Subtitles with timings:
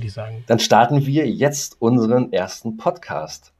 [0.00, 0.44] würde ich sagen.
[0.46, 3.52] Dann starten wir jetzt unseren ersten Podcast.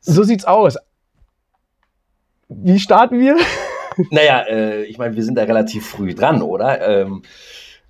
[0.00, 0.76] So sieht's aus.
[2.48, 3.36] Wie starten wir?
[4.10, 6.80] Naja, äh, ich meine, wir sind da relativ früh dran, oder?
[6.84, 7.22] Ähm,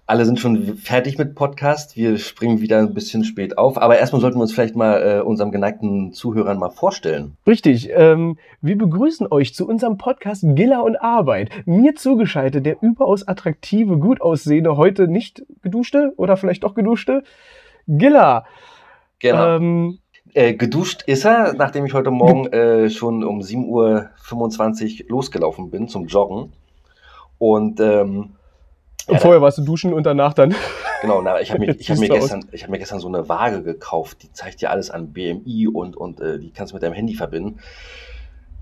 [0.06, 1.96] alle sind schon fertig mit Podcast.
[1.96, 3.80] Wir springen wieder ein bisschen spät auf.
[3.80, 7.36] Aber erstmal sollten wir uns vielleicht mal äh, unserem geneigten Zuhörern mal vorstellen.
[7.46, 7.88] Richtig.
[7.90, 11.50] Ähm, wir begrüßen euch zu unserem Podcast Gilla und Arbeit.
[11.64, 17.22] Mir zugeschaltet der überaus attraktive, gut aussehende, heute nicht geduschte oder vielleicht doch geduschte
[17.86, 18.44] Gilla.
[19.20, 19.56] Genau.
[19.56, 19.98] Ähm,
[20.34, 25.88] äh, geduscht ist er, nachdem ich heute Morgen äh, schon um 7.25 Uhr losgelaufen bin
[25.88, 26.52] zum Joggen.
[27.38, 28.34] Und ähm,
[29.06, 30.54] und vorher warst du duschen und danach dann.
[31.00, 34.22] Genau, na, ich habe mir, hab mir, gestern, hab mir gestern so eine Waage gekauft,
[34.22, 37.12] die zeigt dir alles an BMI und, und äh, die kannst du mit deinem Handy
[37.14, 37.58] verbinden.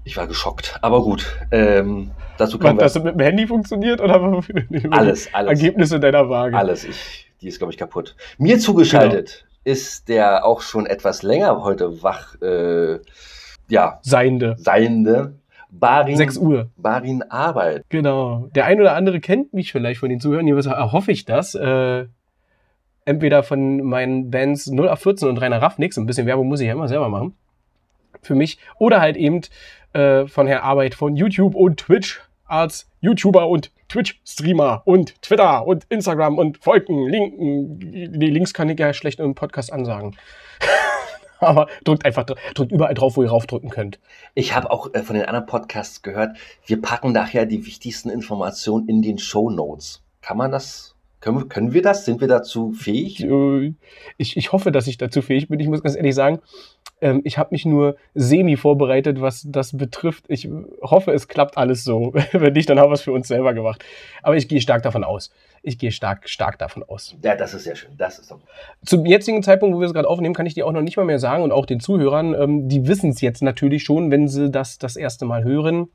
[0.03, 1.25] Ich war geschockt, aber gut.
[1.53, 4.17] Ähm, dazu kann das mit dem Handy funktioniert oder
[4.91, 5.51] alles, alles.
[5.51, 6.57] Ergebnisse deiner Waage?
[6.57, 8.17] Alles, ich, die ist, glaube ich, kaputt.
[8.39, 9.73] Mir zugeschaltet genau.
[9.77, 12.99] ist der auch schon etwas länger heute wach, äh,
[13.69, 14.01] ja.
[14.03, 14.57] Seiende.
[14.59, 15.35] Seiende.
[15.73, 16.71] Barin, 6 Uhr.
[16.77, 17.85] Barin Arbeit.
[17.89, 18.49] Genau.
[18.55, 21.55] Der ein oder andere kennt mich vielleicht von den Zuhörern, jedenfalls hoffe ich das.
[21.55, 22.07] Äh,
[23.05, 26.67] entweder von meinen Bands 0 auf 14 und Rainer Raffnix, ein bisschen Werbung muss ich
[26.67, 27.35] ja immer selber machen.
[28.21, 28.59] Für mich.
[28.79, 29.41] Oder halt eben
[29.95, 35.85] äh, von Herr Arbeit von YouTube und Twitch als YouTuber und Twitch-Streamer und Twitter und
[35.89, 37.79] Instagram und Folgen, Linken.
[37.81, 40.17] Die Links kann ich ja schlecht im Podcast ansagen.
[41.43, 43.99] aber drückt einfach, drückt überall drauf, wo ihr raufdrücken könnt.
[44.35, 48.89] Ich habe auch äh, von den anderen Podcasts gehört, wir packen nachher die wichtigsten Informationen
[48.89, 50.03] in den Show Notes.
[50.21, 50.95] Kann man das?
[51.23, 52.05] Können, können wir das?
[52.05, 53.23] Sind wir dazu fähig?
[53.23, 53.75] Äh,
[54.19, 55.61] ich, ich hoffe, dass ich dazu fähig bin.
[55.61, 56.41] Ich muss ganz ehrlich sagen,
[57.01, 60.25] ähm, ich habe mich nur semi vorbereitet, was das betrifft.
[60.27, 60.49] Ich
[60.83, 62.13] hoffe, es klappt alles so.
[62.33, 63.85] Wenn nicht, dann haben wir es für uns selber gemacht.
[64.25, 65.31] Aber ich gehe stark davon aus.
[65.63, 67.15] Ich gehe stark, stark davon aus.
[67.23, 67.93] Ja, das ist sehr schön.
[67.97, 68.41] Das ist doch.
[68.85, 71.07] Zum jetzigen Zeitpunkt, wo wir es gerade aufnehmen, kann ich dir auch noch nicht mal
[71.07, 74.51] mehr sagen und auch den Zuhörern, ähm, die wissen es jetzt natürlich schon, wenn sie
[74.51, 75.89] das das erste Mal hören,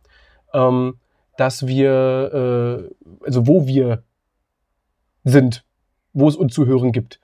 [0.53, 0.99] ähm,
[1.35, 4.03] dass wir, äh, also wo wir
[5.29, 5.63] sind,
[6.13, 7.19] wo es uns zu hören gibt.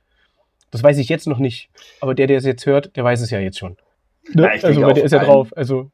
[0.71, 1.69] Das weiß ich jetzt noch nicht.
[2.01, 3.77] Aber der, der es jetzt hört, der weiß es ja jetzt schon.
[4.33, 4.43] Ne?
[4.43, 5.55] Ja, also, weil der ist ja drauf.
[5.55, 5.91] Also,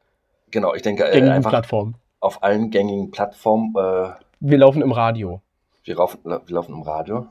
[0.50, 1.96] genau, ich denke, äh, einfach Plattformen.
[2.20, 3.74] auf allen gängigen Plattformen.
[3.76, 5.42] Äh, wir laufen im Radio.
[5.84, 7.26] Wir laufen, wir laufen im Radio.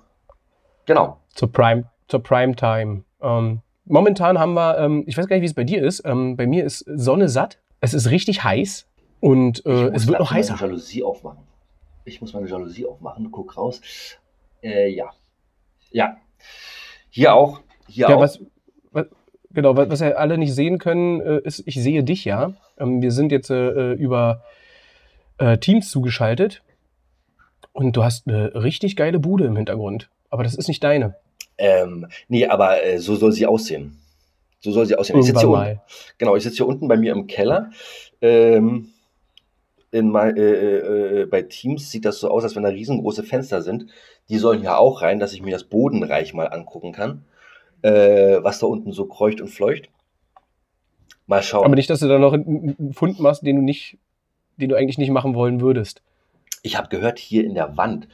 [0.85, 1.17] Genau.
[1.33, 3.03] Zur Prime, zur Primetime.
[3.21, 6.03] Ähm, momentan haben wir, ähm, ich weiß gar nicht, wie es bei dir ist.
[6.05, 7.59] Ähm, bei mir ist Sonne satt.
[7.81, 8.87] Es ist richtig heiß
[9.21, 10.53] und äh, es wird noch heißer.
[10.53, 11.43] Ich muss meine Jalousie aufmachen.
[12.05, 13.31] Ich muss meine Jalousie aufmachen.
[13.31, 13.81] Guck raus.
[14.61, 15.09] Äh, ja.
[15.91, 16.17] Ja.
[17.09, 17.61] Hier auch.
[17.87, 18.21] Hier ja, auch.
[18.21, 18.39] Was,
[18.91, 19.07] was,
[19.51, 22.53] genau, was, was ja alle nicht sehen können, äh, ist, ich sehe dich ja.
[22.77, 24.43] Ähm, wir sind jetzt äh, über
[25.37, 26.61] äh, Teams zugeschaltet.
[27.71, 30.09] Und du hast eine richtig geile Bude im Hintergrund.
[30.29, 31.15] Aber das ist nicht deine.
[31.57, 33.99] Ähm, nee, aber äh, so soll sie aussehen.
[34.59, 35.15] So soll sie aussehen.
[35.15, 35.81] Irgendwann ich sitze hier unten,
[36.17, 37.71] genau, ich sitze hier unten bei mir im Keller.
[38.21, 38.89] Ähm,
[39.91, 43.61] in mein, äh, äh, bei Teams sieht das so aus, als wenn da riesengroße Fenster
[43.61, 43.87] sind.
[44.29, 47.25] Die sollen hier auch rein, dass ich mir das Bodenreich mal angucken kann,
[47.81, 49.89] äh, was da unten so kreucht und fleucht.
[51.25, 51.65] Mal schauen.
[51.65, 53.97] Aber nicht, dass du da noch einen Fund machst, den du nicht,
[54.57, 56.01] den du eigentlich nicht machen wollen würdest.
[56.61, 58.07] Ich habe gehört, hier in der Wand,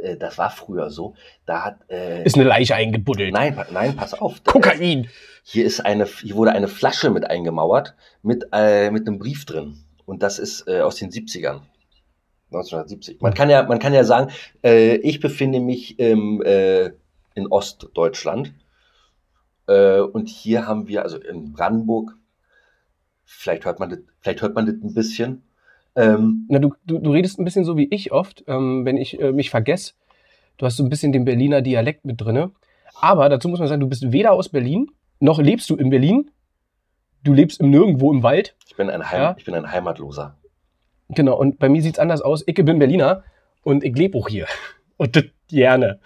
[0.00, 1.14] äh, das war früher so,
[1.46, 1.78] da hat.
[1.90, 3.32] Äh, ist eine Leiche eingebuddelt.
[3.32, 4.42] Nein, nein, pass auf.
[4.44, 5.08] Kokain!
[5.42, 9.78] Hier, ist eine, hier wurde eine Flasche mit eingemauert mit, äh, mit einem Brief drin.
[10.08, 11.60] Und das ist äh, aus den 70ern.
[12.50, 13.20] 1970.
[13.20, 14.30] Man kann ja, man kann ja sagen,
[14.64, 16.92] äh, ich befinde mich im, äh,
[17.34, 18.54] in Ostdeutschland.
[19.66, 22.16] Äh, und hier haben wir, also in Brandenburg,
[23.26, 25.42] vielleicht hört man das, vielleicht hört man das ein bisschen.
[25.94, 29.20] Ähm, Na, du, du, du redest ein bisschen so wie ich oft, ähm, wenn ich
[29.20, 29.92] äh, mich vergesse.
[30.56, 32.52] Du hast so ein bisschen den Berliner Dialekt mit drinne.
[32.94, 34.90] Aber dazu muss man sagen, du bist weder aus Berlin,
[35.20, 36.30] noch lebst du in Berlin.
[37.24, 38.54] Du lebst im Nirgendwo im Wald.
[38.66, 39.34] Ich bin ein, Heim, ja?
[39.36, 40.36] ich bin ein Heimatloser.
[41.10, 42.44] Genau, und bei mir sieht es anders aus.
[42.46, 43.24] Ich bin Berliner
[43.62, 44.46] und ich lebe auch hier.
[44.96, 46.00] Und das gerne.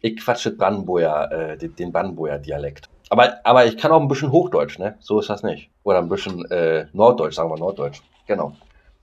[0.00, 2.88] Ich quatsche Brandenburger, äh, den Brandenburger Dialekt.
[3.10, 4.94] Aber, aber ich kann auch ein bisschen Hochdeutsch, ne?
[5.00, 5.70] So ist das nicht.
[5.82, 8.00] Oder ein bisschen äh, Norddeutsch, sagen wir Norddeutsch.
[8.28, 8.56] Genau.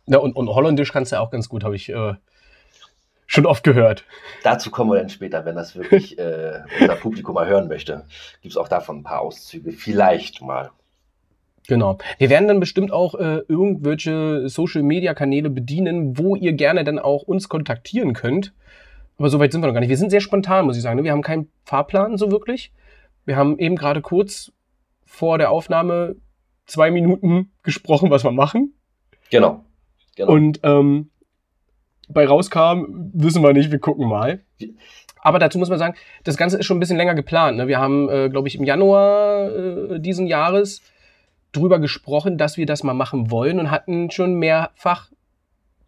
[0.08, 2.16] Ja, und, und Holländisch kannst du ja auch ganz gut, habe ich äh,
[3.28, 4.06] schon oft gehört.
[4.44, 8.06] Dazu kommen wir dann später, wenn das wirklich äh, unser Publikum mal hören möchte.
[8.42, 9.72] Gibt es auch davon ein paar Auszüge.
[9.72, 10.72] Vielleicht mal.
[11.70, 12.00] Genau.
[12.18, 17.48] Wir werden dann bestimmt auch äh, irgendwelche Social-Media-Kanäle bedienen, wo ihr gerne dann auch uns
[17.48, 18.54] kontaktieren könnt.
[19.20, 19.90] Aber soweit sind wir noch gar nicht.
[19.90, 20.98] Wir sind sehr spontan, muss ich sagen.
[20.98, 21.04] Ne?
[21.04, 22.74] Wir haben keinen Fahrplan so wirklich.
[23.26, 24.52] Wir haben eben gerade kurz
[25.06, 26.16] vor der Aufnahme
[26.66, 28.74] zwei Minuten gesprochen, was wir machen.
[29.30, 29.64] Genau.
[30.16, 30.32] Genau.
[30.32, 31.12] Und ähm,
[32.08, 34.40] bei rauskam, wissen wir nicht, wir gucken mal.
[35.22, 37.58] Aber dazu muss man sagen, das Ganze ist schon ein bisschen länger geplant.
[37.58, 37.68] Ne?
[37.68, 40.82] Wir haben, äh, glaube ich, im Januar äh, diesen Jahres
[41.52, 45.10] drüber gesprochen, dass wir das mal machen wollen und hatten schon mehrfach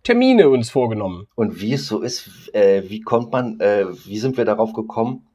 [0.03, 1.27] Termine uns vorgenommen.
[1.35, 5.27] Und wie es so ist, äh, wie kommt man, äh, wie sind wir darauf gekommen?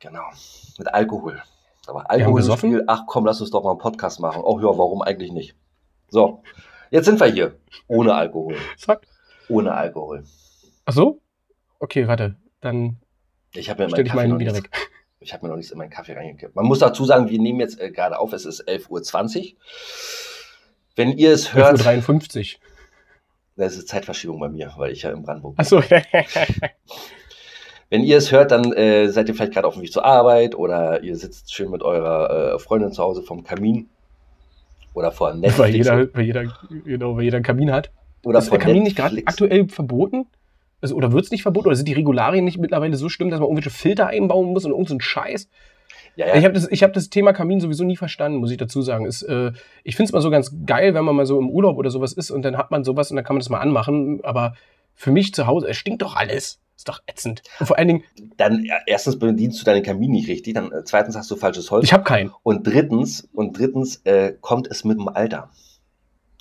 [0.00, 0.24] Genau,
[0.78, 1.40] mit Alkohol.
[1.86, 4.42] Aber Alkohol ist viel, ach komm, lass uns doch mal einen Podcast machen.
[4.44, 5.54] Ach ja, warum eigentlich nicht?
[6.08, 6.42] So,
[6.90, 7.56] jetzt sind wir hier.
[7.86, 8.56] Ohne Alkohol.
[8.76, 9.06] Sag.
[9.48, 10.24] Ohne Alkohol.
[10.84, 11.20] Ach so?
[11.78, 12.36] Okay, warte.
[12.60, 13.00] Dann
[13.54, 14.70] ich habe mir meinen wieder weg.
[15.22, 16.56] Ich habe mir noch nichts in meinen Kaffee reingekippt.
[16.56, 19.44] Man muss dazu sagen, wir nehmen jetzt äh, gerade auf, es ist 11.20 Uhr.
[20.96, 21.80] Wenn ihr es hört.
[21.80, 22.60] 11.53 Uhr.
[23.56, 25.60] Das ist Zeitverschiebung bei mir, weil ich ja in Brandenburg bin.
[25.60, 25.82] Achso.
[27.90, 30.54] Wenn ihr es hört, dann äh, seid ihr vielleicht gerade auf dem Weg zur Arbeit
[30.54, 33.90] oder ihr sitzt schön mit eurer äh, Freundin zu Hause vom Kamin
[34.94, 35.58] oder vor Netflix.
[35.58, 36.44] Weil jeder, weil jeder,
[36.84, 37.90] genau, weil jeder einen Kamin hat.
[38.24, 39.12] Oder ist der Kamin Netflix.
[39.12, 40.26] nicht gerade aktuell verboten?
[40.80, 41.68] Also, oder wird es nicht verboten?
[41.68, 44.70] Oder sind die Regularien nicht mittlerweile so schlimm, dass man irgendwelche Filter einbauen muss und
[44.70, 45.48] irgendeinen so Scheiß?
[46.16, 46.34] Ja, ja.
[46.36, 49.06] Ich habe das, hab das Thema Kamin sowieso nie verstanden, muss ich dazu sagen.
[49.06, 49.52] Ist, äh,
[49.84, 52.12] ich finde es mal so ganz geil, wenn man mal so im Urlaub oder sowas
[52.12, 54.20] ist und dann hat man sowas und dann kann man das mal anmachen.
[54.24, 54.54] Aber
[54.94, 56.60] für mich zu Hause, es stinkt doch alles.
[56.76, 57.42] Ist doch ätzend.
[57.58, 58.04] Und vor allen Dingen.
[58.38, 61.84] Dann erstens bedienst du deinen Kamin nicht richtig, dann äh, zweitens hast du falsches Holz.
[61.84, 62.32] Ich habe keinen.
[62.42, 65.50] Und drittens, und drittens äh, kommt es mit dem Alter.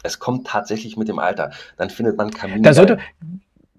[0.02, 1.52] Es kommt tatsächlich mit dem Alter.
[1.76, 2.64] Dann findet man Kamin.
[2.64, 3.00] Da sollte,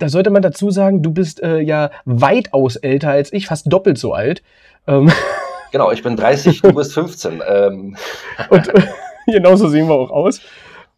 [0.00, 3.98] da sollte man dazu sagen, du bist äh, ja weitaus älter als ich, fast doppelt
[3.98, 4.42] so alt.
[4.86, 5.10] Ähm.
[5.72, 7.42] Genau, ich bin 30, du bist 15.
[7.48, 7.96] Ähm.
[8.50, 8.82] Und äh,
[9.26, 10.40] genauso sehen wir auch aus.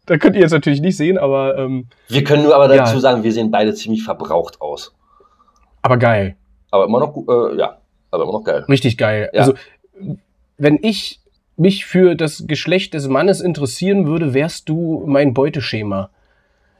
[0.07, 1.59] Da könnt ihr jetzt natürlich nicht sehen, aber.
[1.59, 2.99] Ähm, wir können nur aber dazu ja.
[2.99, 4.95] sagen, wir sehen beide ziemlich verbraucht aus.
[5.83, 6.35] Aber geil.
[6.71, 7.77] Aber immer noch, äh, ja,
[8.09, 8.65] aber immer noch geil.
[8.67, 9.29] Richtig geil.
[9.31, 9.41] Ja.
[9.41, 9.53] Also,
[10.57, 11.19] wenn ich
[11.55, 16.09] mich für das Geschlecht des Mannes interessieren würde, wärst du mein Beuteschema.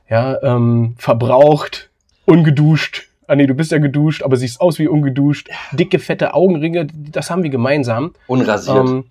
[0.10, 1.92] Ja, ähm, verbraucht,
[2.26, 3.08] ungeduscht.
[3.28, 5.50] Ah nee, du bist ja geduscht, aber siehst aus wie ungeduscht.
[5.72, 8.14] Dicke, fette Augenringe, das haben wir gemeinsam.
[8.28, 8.78] Unrasiert.
[8.78, 9.06] Ähm,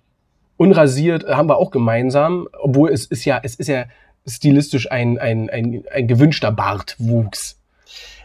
[0.57, 3.85] unrasiert haben wir auch gemeinsam, obwohl es ist ja, es ist ja
[4.25, 7.59] stilistisch ein, ein, ein, ein gewünschter Bartwuchs.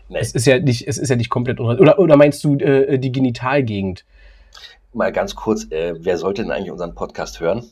[0.09, 0.19] Nee.
[0.21, 1.81] Es ist ja nicht, es ist ja nicht komplett unrasiert.
[1.81, 4.05] Oder, oder meinst du äh, die Genitalgegend?
[4.95, 7.65] Mal ganz kurz, äh, wer sollte denn eigentlich unseren Podcast hören?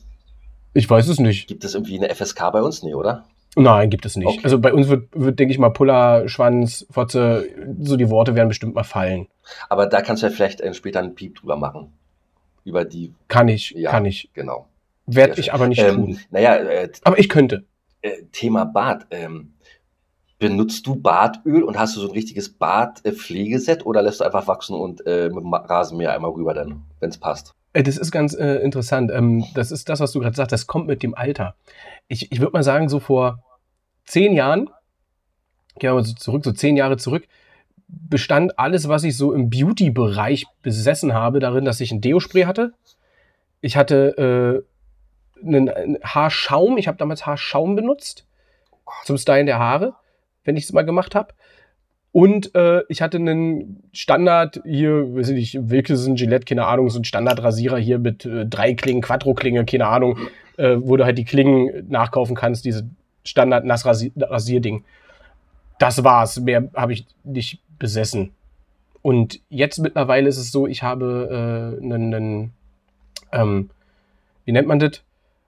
[0.73, 1.47] Ich weiß es nicht.
[1.47, 2.83] Gibt es irgendwie eine FSK bei uns?
[2.83, 3.25] Nee, oder?
[3.59, 4.27] Nein, gibt es nicht.
[4.27, 4.41] Okay.
[4.43, 7.47] Also bei uns wird, wird denke ich mal, Puller, Schwanz, Fotze,
[7.79, 9.27] so die Worte werden bestimmt mal fallen.
[9.67, 11.91] Aber da kannst du ja vielleicht äh, später einen Piep drüber machen.
[12.63, 13.13] Über die.
[13.27, 14.29] Kann ich, ja, kann ich.
[14.33, 14.67] Genau.
[15.05, 16.19] Werde ich aber nicht ähm, tun.
[16.29, 17.63] Naja, äh, aber ich könnte.
[18.01, 19.07] Äh, Thema Bad.
[19.09, 19.53] Ähm,
[20.39, 24.75] benutzt du Bartöl und hast du so ein richtiges Bartpflegeset oder lässt du einfach wachsen
[24.75, 27.53] und äh, mit dem Rasenmäher einmal rüber dann, wenn es passt?
[27.73, 29.11] Äh, das ist ganz äh, interessant.
[29.11, 31.55] Ähm, das ist das, was du gerade sagst, das kommt mit dem Alter.
[32.07, 33.43] Ich, ich würde mal sagen, so vor
[34.07, 34.69] zehn Jahren,
[35.77, 37.27] gehen wir mal so zurück, so zehn Jahre zurück,
[37.87, 42.73] bestand alles, was ich so im Beauty-Bereich besessen habe, darin, dass ich ein Deo-Spray hatte.
[43.61, 44.65] Ich hatte
[45.41, 48.25] äh, einen, einen Haarschaum, ich habe damals Haarschaum benutzt
[49.03, 49.93] zum Stylen der Haare,
[50.43, 51.33] wenn ich es mal gemacht habe.
[52.11, 56.99] Und äh, ich hatte einen Standard hier, weiß ich nicht, Wilkinson, Gillette, keine Ahnung, so
[56.99, 60.17] ein Standardrasierer hier mit äh, drei Klingen, Quattro-Klinge, keine Ahnung,
[60.57, 62.89] äh, wo du halt die Klingen nachkaufen kannst, diese
[63.27, 64.83] Standard-Nassrasierding.
[65.79, 66.39] Das war's.
[66.39, 68.31] Mehr habe ich nicht besessen.
[69.01, 72.51] Und jetzt mittlerweile ist es so, ich habe einen,
[73.31, 73.69] äh, ähm,
[74.45, 75.01] wie nennt man das?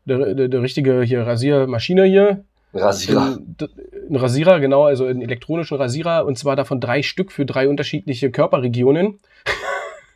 [0.06, 2.44] Der, der richtige hier Rasiermaschine hier.
[2.74, 3.38] Rasierer.
[4.10, 8.32] Ein Rasierer, genau, also einen elektronischen Rasierer und zwar davon drei Stück für drei unterschiedliche
[8.32, 9.20] Körperregionen.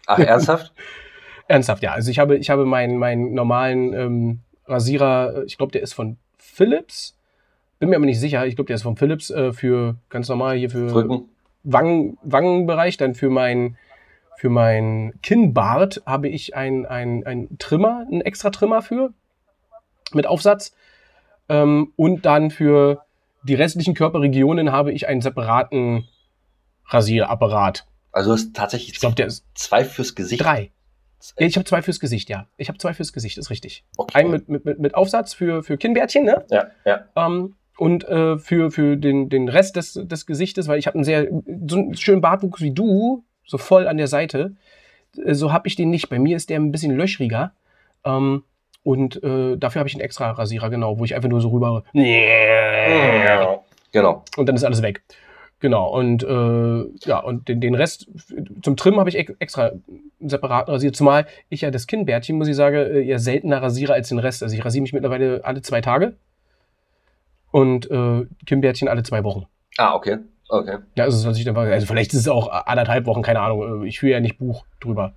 [0.08, 0.74] Ach, ernsthaft?
[1.48, 1.93] ernsthaft, ja.
[1.93, 6.17] Also ich habe, ich habe meinen, meinen normalen ähm, Rasierer, ich glaube, der ist von
[6.38, 7.15] Philips.
[7.84, 8.48] Bin mir aber nicht sicher.
[8.48, 11.28] Ich glaube, der ist von Philips äh, für ganz normal hier für Rücken.
[11.63, 12.96] Wangen, Wangenbereich.
[12.96, 13.75] Dann für mein,
[14.38, 19.10] für mein Kinnbart habe ich einen ein Trimmer, einen extra Trimmer für
[20.13, 20.74] mit Aufsatz.
[21.50, 23.04] Ähm, und dann für
[23.44, 26.08] die restlichen Körperregionen habe ich einen separaten
[26.88, 27.86] Rasierapparat.
[28.13, 30.42] Also du hast tatsächlich ich glaub, der ist zwei fürs Gesicht.
[30.42, 30.72] Drei.
[31.38, 32.48] Ja, ich habe zwei fürs Gesicht, ja.
[32.56, 33.84] Ich habe zwei fürs Gesicht, ist richtig.
[33.98, 34.20] Okay.
[34.20, 36.46] Einen mit, mit, mit Aufsatz für, für Kinnbärtchen, ne?
[36.50, 37.10] Ja, ja.
[37.18, 41.03] Ähm, und äh, für, für den, den Rest des, des Gesichtes, weil ich habe einen
[41.03, 41.27] sehr
[41.68, 44.56] so einen schönen Bartwuchs wie du, so voll an der Seite.
[45.24, 46.10] Äh, so habe ich den nicht.
[46.10, 47.53] Bei mir ist der ein bisschen löchriger.
[48.06, 48.44] Ähm,
[48.84, 51.84] und äh, dafür habe ich einen extra Rasierer, genau, wo ich einfach nur so rüber.
[53.92, 54.24] Genau.
[54.36, 55.03] Und dann ist alles weg.
[55.60, 55.89] Genau.
[55.89, 58.10] Und äh, ja, und den, den Rest
[58.62, 59.72] zum Trimmen habe ich extra
[60.20, 60.96] separat rasiert.
[60.96, 64.44] Zumal ich ja das Kinnbärtchen, muss ich sagen, äh, eher seltener rasiere als den Rest.
[64.44, 66.18] Also ich rasiere mich mittlerweile alle zwei Tage
[67.54, 69.46] und äh, Kinnbärtchen alle zwei Wochen.
[69.78, 70.18] Ah, okay.
[70.50, 70.80] Okay.
[70.96, 73.86] Ja, also, also vielleicht ist es auch anderthalb Wochen, keine Ahnung.
[73.86, 75.14] Ich führe ja nicht Buch drüber.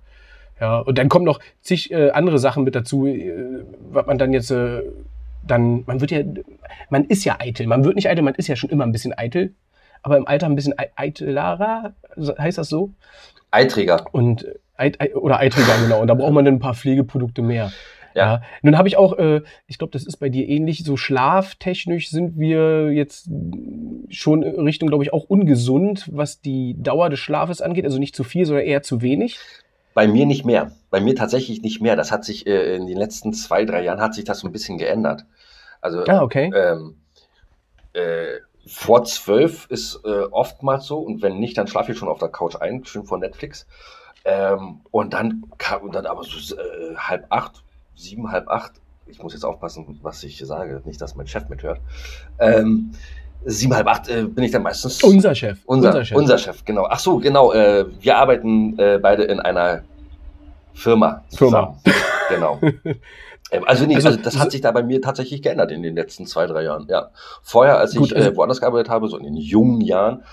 [0.59, 4.33] Ja, und dann kommen noch zig äh, andere Sachen mit dazu, äh, was man dann
[4.33, 4.83] jetzt äh,
[5.43, 6.21] dann, man wird ja,
[6.89, 7.67] man ist ja eitel.
[7.67, 9.53] Man wird nicht eitel, man ist ja schon immer ein bisschen eitel.
[10.03, 12.91] Aber im Alter ein bisschen eitlerer, heißt das so?
[13.51, 14.05] Eiträger.
[14.11, 16.01] Und, Eit, oder Eiträger, genau.
[16.01, 17.71] Und da braucht man dann ein paar Pflegeprodukte mehr.
[18.17, 18.41] Ja.
[18.63, 22.39] Nun habe ich auch, äh, ich glaube, das ist bei dir ähnlich, so schlaftechnisch sind
[22.39, 23.29] wir jetzt
[24.09, 27.85] schon Richtung, glaube ich, auch ungesund, was die Dauer des Schlafes angeht.
[27.85, 29.37] Also nicht zu viel, sondern eher zu wenig.
[29.93, 30.71] Bei mir nicht mehr.
[30.89, 31.95] Bei mir tatsächlich nicht mehr.
[31.95, 34.51] Das hat sich äh, in den letzten zwei, drei Jahren hat sich das so ein
[34.51, 35.25] bisschen geändert.
[35.79, 36.51] Also ah, okay.
[36.55, 36.95] ähm,
[37.93, 42.17] äh, vor zwölf ist äh, oftmals so und wenn nicht, dann schlafe ich schon auf
[42.17, 43.67] der Couch ein, schön vor Netflix.
[44.25, 47.63] Ähm, und dann kam und dann aber so äh, halb acht,
[47.97, 48.73] sieben, halb acht.
[49.07, 51.79] Ich muss jetzt aufpassen, was ich sage, nicht, dass mein Chef mithört.
[52.39, 52.91] Ähm,
[53.45, 55.03] sieben, halb acht äh, bin ich dann meistens.
[55.03, 55.59] Unser Chef.
[55.65, 56.17] Unser, unser Chef.
[56.17, 56.87] Unser Chef, genau.
[56.89, 57.53] Ach so, genau.
[57.53, 59.83] Äh, wir arbeiten äh, beide in einer
[60.73, 61.77] Firma zusammen.
[61.83, 61.99] Firma.
[62.29, 62.59] Genau.
[63.49, 65.95] Ähm, also, nee, also, also, das hat sich da bei mir tatsächlich geändert in den
[65.95, 66.85] letzten zwei, drei Jahren.
[66.89, 67.11] Ja.
[67.41, 70.23] Vorher, als gut, ich also, äh, woanders gearbeitet habe, so in den jungen Jahren,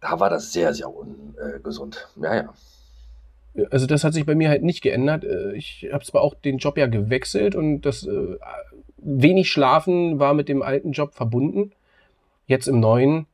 [0.00, 2.08] da war das sehr, sehr ungesund.
[2.16, 2.54] Ja, ja.
[3.70, 5.24] Also das hat sich bei mir halt nicht geändert.
[5.24, 8.36] Äh, ich habe zwar auch den Job ja gewechselt und das äh,
[8.96, 11.72] wenig Schlafen war mit dem alten Job verbunden.
[12.46, 13.26] Jetzt im neuen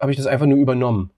[0.00, 1.10] habe ich das einfach nur übernommen.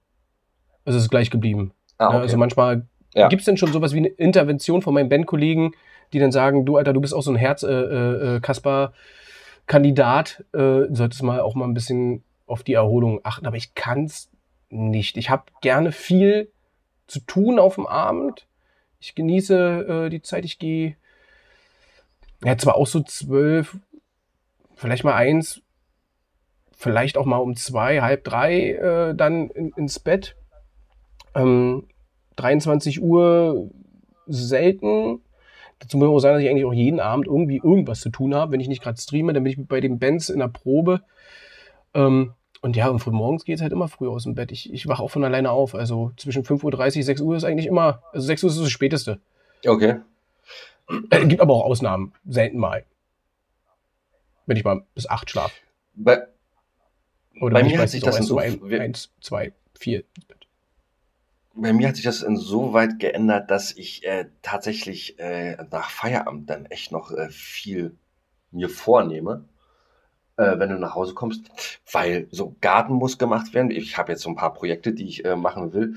[0.84, 1.72] Also es ist gleich geblieben.
[1.98, 2.16] Ah, okay.
[2.18, 3.28] Also manchmal ja.
[3.28, 5.72] gibt es denn schon sowas wie eine Intervention von meinen Bandkollegen,
[6.12, 8.92] die dann sagen, du Alter, du bist auch so ein Herz, äh, äh, Kasper
[9.66, 14.04] Kandidat, äh, solltest mal auch mal ein bisschen auf die Erholung achten, aber ich kann
[14.04, 14.30] es
[14.70, 15.16] nicht.
[15.16, 16.50] Ich habe gerne viel
[17.06, 18.46] zu tun auf dem Abend.
[19.00, 20.96] Ich genieße äh, die Zeit, ich gehe
[22.44, 23.76] ja zwar auch so zwölf,
[24.74, 25.62] vielleicht mal eins,
[26.72, 30.36] vielleicht auch mal um zwei, halb drei äh, dann in, ins Bett.
[31.34, 31.86] Ähm,
[32.36, 33.70] 23 Uhr
[34.26, 35.20] selten.
[35.78, 38.34] Dazu muss man auch sagen, dass ich eigentlich auch jeden Abend irgendwie irgendwas zu tun
[38.34, 38.52] habe.
[38.52, 41.02] Wenn ich nicht gerade streame, dann bin ich bei den Bands in der Probe.
[41.94, 42.32] Ähm,
[42.62, 44.52] und ja, und früh morgens geht es halt immer früh aus dem Bett.
[44.52, 45.74] Ich, ich wache auch von alleine auf.
[45.74, 49.20] Also zwischen 5.30 Uhr, 6 Uhr ist eigentlich immer, also 6 Uhr ist das Späteste.
[49.66, 50.00] Okay.
[51.10, 52.84] Äh, gibt aber auch Ausnahmen, selten mal.
[54.46, 55.54] Wenn ich mal bis 8 schlafe.
[55.94, 56.26] Bei,
[57.40, 60.04] Oder bei mir hat sich das so 1, 2, 4
[61.56, 66.66] bei mir hat sich das insoweit geändert, dass ich äh, tatsächlich äh, nach Feierabend dann
[66.66, 67.96] echt noch äh, viel
[68.50, 69.44] mir vornehme,
[70.36, 71.50] äh, wenn du nach Hause kommst,
[71.90, 73.70] weil so Garten muss gemacht werden.
[73.70, 75.96] Ich habe jetzt so ein paar Projekte, die ich äh, machen will,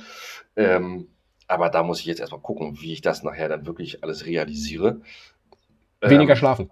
[0.56, 1.08] ähm,
[1.48, 5.02] aber da muss ich jetzt erstmal gucken, wie ich das nachher dann wirklich alles realisiere.
[6.02, 6.72] Weniger ähm, schlafen.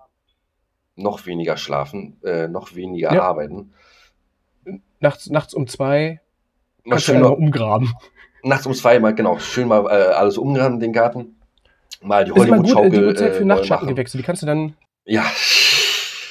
[0.96, 3.24] Noch weniger schlafen, äh, noch weniger ja.
[3.24, 3.74] arbeiten.
[5.00, 6.22] Nachts, nachts um zwei
[6.84, 7.94] du ja noch umgraben
[8.48, 11.36] nachts um zwei mal, genau, schön mal äh, alles umgraben, den Garten.
[12.02, 12.92] Mal die Hollywood-Schaukel.
[12.92, 14.76] Die Uhrzeit für äh, Nachtschattengewächse, die kannst du dann.
[15.06, 15.26] Ja.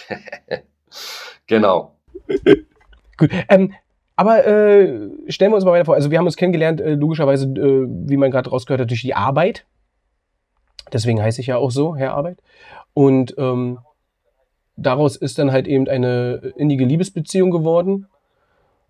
[1.46, 1.96] genau.
[3.16, 3.30] Gut.
[3.48, 3.72] Ähm,
[4.16, 5.94] aber äh, stellen wir uns mal weiter vor.
[5.94, 9.14] Also wir haben uns kennengelernt, äh, logischerweise, äh, wie man gerade rausgehört hat, durch die
[9.14, 9.66] Arbeit.
[10.92, 12.38] Deswegen heiße ich ja auch so, Herr Arbeit.
[12.94, 13.78] Und ähm,
[14.76, 18.06] daraus ist dann halt eben eine innige Liebesbeziehung geworden.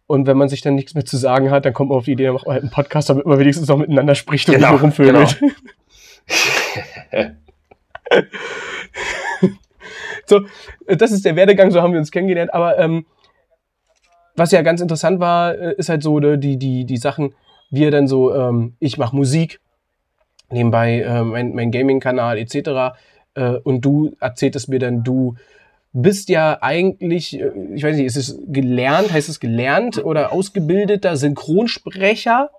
[0.07, 2.13] Und wenn man sich dann nichts mehr zu sagen hat, dann kommt man auf die
[2.13, 4.73] Idee, dann macht man halt einen Podcast, damit man wenigstens noch miteinander spricht und genau,
[4.73, 5.41] nicht rumvögelt.
[5.41, 7.33] Genau.
[10.27, 10.41] so,
[10.87, 12.53] das ist der Werdegang, so haben wir uns kennengelernt.
[12.53, 13.07] Aber ähm,
[14.37, 17.35] was ja ganz interessant war, äh, ist halt so ne, die, die, die Sachen,
[17.71, 19.61] wie er dann so, ähm, ich mache Musik,
[20.51, 22.97] nebenbei äh, mein, mein Gaming-Kanal etc.
[23.35, 25.37] Äh, und du erzähltest mir dann, du
[25.93, 31.17] bist ja eigentlich, äh, ich weiß nicht, ist es gelernt, heißt es gelernt oder ausgebildeter
[31.17, 32.51] Synchronsprecher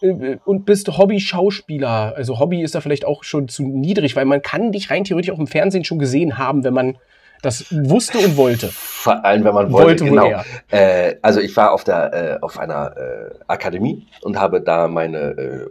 [0.00, 2.14] äh, und bist Hobby-Schauspieler.
[2.16, 5.30] Also Hobby ist da vielleicht auch schon zu niedrig, weil man kann dich rein theoretisch
[5.30, 6.96] auch im Fernsehen schon gesehen haben, wenn man
[7.42, 8.68] das wusste und wollte.
[8.72, 10.42] Vor allem, wenn man wollte, wollte genau.
[10.70, 15.18] Äh, also ich war auf der äh, auf einer äh, Akademie und habe da meine
[15.18, 15.66] äh,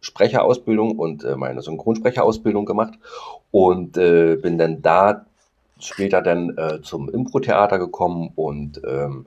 [0.00, 2.94] Sprecherausbildung und meine Synchronsprecherausbildung gemacht
[3.50, 5.26] und bin dann da
[5.78, 9.26] später dann äh, zum Impro-Theater gekommen und ähm,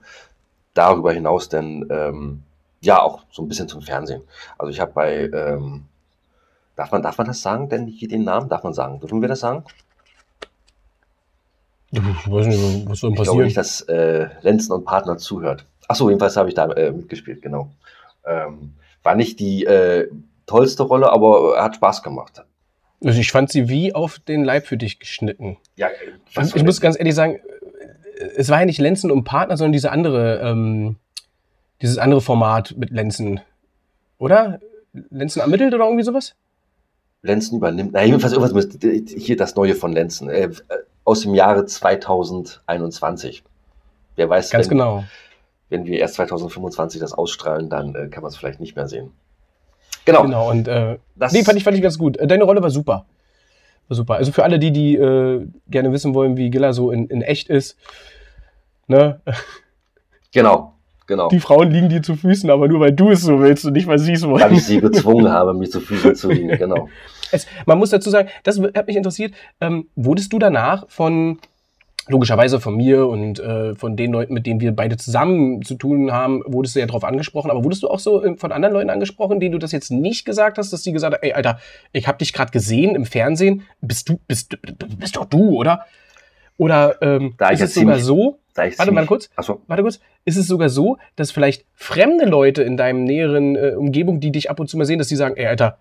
[0.73, 2.43] darüber hinaus dann ähm,
[2.81, 4.23] ja auch so ein bisschen zum Fernsehen.
[4.57, 5.85] Also ich habe bei, ähm,
[6.75, 8.99] darf man, darf man das sagen, denn hier den Namen darf man sagen?
[8.99, 9.63] Dürfen wir das sagen?
[11.91, 13.11] Ich weiß nicht, was soll passieren?
[13.11, 15.65] Ich glaube nicht, dass äh, Lenzen und Partner zuhört.
[15.87, 17.71] Achso, jedenfalls habe ich da äh, mitgespielt, genau.
[18.25, 20.09] Ähm, war nicht die äh,
[20.45, 22.43] tollste Rolle, aber hat Spaß gemacht.
[23.03, 25.57] Also ich fand sie wie auf den Leib für dich geschnitten.
[25.75, 25.87] Ja,
[26.33, 27.39] was ich, ich muss ganz ehrlich sagen,
[28.35, 30.97] es war ja nicht Lenzen und Partner, sondern diese andere, ähm,
[31.81, 33.41] dieses andere Format mit Lenzen,
[34.17, 34.59] oder?
[35.09, 36.35] Lenzen ermittelt oder irgendwie sowas?
[37.23, 40.49] Lenzen übernimmt, na jedenfalls irgendwas mit, hier das Neue von Lenzen, äh,
[41.11, 43.43] aus dem Jahre 2021.
[44.15, 45.03] Wer weiß, Ganz wenn, genau.
[45.69, 49.11] wenn wir erst 2025 das ausstrahlen, dann äh, kann man es vielleicht nicht mehr sehen.
[50.05, 50.23] Genau.
[50.23, 52.15] Genau, und äh, Das, nee, fand ich, fand ich ganz gut.
[52.15, 53.05] Äh, Deine Rolle war super.
[53.89, 54.15] War super.
[54.15, 57.49] Also für alle, die, die äh, gerne wissen wollen, wie Gilla so in, in echt
[57.49, 57.77] ist,
[58.87, 59.19] ne?
[60.31, 60.75] genau,
[61.07, 61.27] genau.
[61.27, 63.87] Die Frauen liegen dir zu Füßen, aber nur weil du es so willst und nicht,
[63.87, 64.53] weil sie es Weil wollen.
[64.53, 66.87] ich sie gezwungen habe, mir zu Füßen zu liegen, genau.
[67.31, 71.39] Es, man muss dazu sagen, das hat mich interessiert, ähm, wurdest du danach von,
[72.07, 76.11] logischerweise von mir und äh, von den Leuten, mit denen wir beide zusammen zu tun
[76.11, 78.89] haben, wurdest du ja drauf angesprochen, aber wurdest du auch so äh, von anderen Leuten
[78.89, 81.59] angesprochen, denen du das jetzt nicht gesagt hast, dass die gesagt haben, ey, Alter,
[81.91, 84.57] ich hab dich gerade gesehen im Fernsehen, bist du, bist,
[84.97, 85.85] bist doch du, oder?
[86.57, 88.37] Oder ähm, Da ist es sogar so,
[88.79, 89.29] Warte mal kurz.
[89.35, 93.75] Achso, warte kurz, ist es sogar so, dass vielleicht fremde Leute in deinem näheren äh,
[93.77, 95.77] Umgebung, die dich ab und zu mal sehen, dass die sagen, ey, Alter,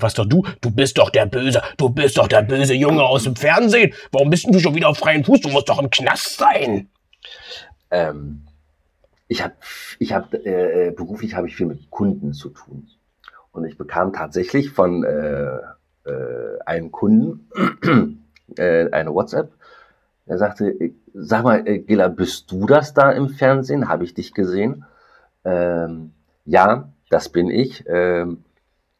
[0.00, 0.42] was doch du?
[0.60, 3.92] Du bist doch der Böse, du bist doch der böse Junge aus dem Fernsehen.
[4.12, 5.40] Warum bist denn du schon wieder auf freien Fuß?
[5.40, 6.88] Du musst doch im Knast sein.
[7.90, 8.42] ähm,
[9.28, 9.54] ich habe,
[9.98, 12.88] ich hab, äh, beruflich habe ich viel mit Kunden zu tun.
[13.50, 15.56] Und ich bekam tatsächlich von äh,
[16.04, 17.48] äh, einem Kunden
[18.56, 19.50] äh, eine WhatsApp.
[20.26, 23.88] Er sagte, äh, sag mal, äh, bist du das da im Fernsehen?
[23.88, 24.84] Habe ich dich gesehen?
[25.44, 26.12] Ähm,
[26.44, 27.84] ja, das bin ich.
[27.88, 28.44] Ähm,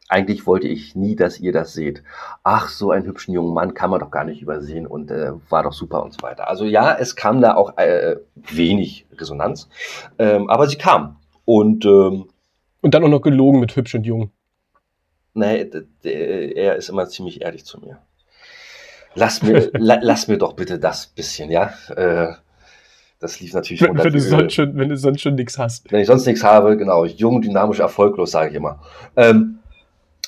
[0.07, 2.03] eigentlich wollte ich nie, dass ihr das seht.
[2.43, 5.63] Ach, so einen hübschen jungen Mann kann man doch gar nicht übersehen und äh, war
[5.63, 6.47] doch super und so weiter.
[6.47, 9.67] Also ja, es kam da auch äh, wenig Resonanz,
[10.17, 11.17] ähm, aber sie kam.
[11.45, 12.29] Und ähm,
[12.81, 14.31] Und dann auch noch gelogen mit hübsch und jung.
[15.33, 15.69] nee,
[16.03, 17.99] er ist immer ziemlich ehrlich zu mir.
[19.13, 21.73] Lass mir, la, lass mir doch bitte das bisschen, ja.
[21.95, 22.33] Äh,
[23.19, 25.91] das lief natürlich Wenn, wenn, du sonst schon, wenn du sonst schon nichts hast.
[25.91, 28.79] Wenn ich sonst nichts habe, genau, jung, dynamisch, erfolglos, sage ich immer.
[29.15, 29.56] Ähm,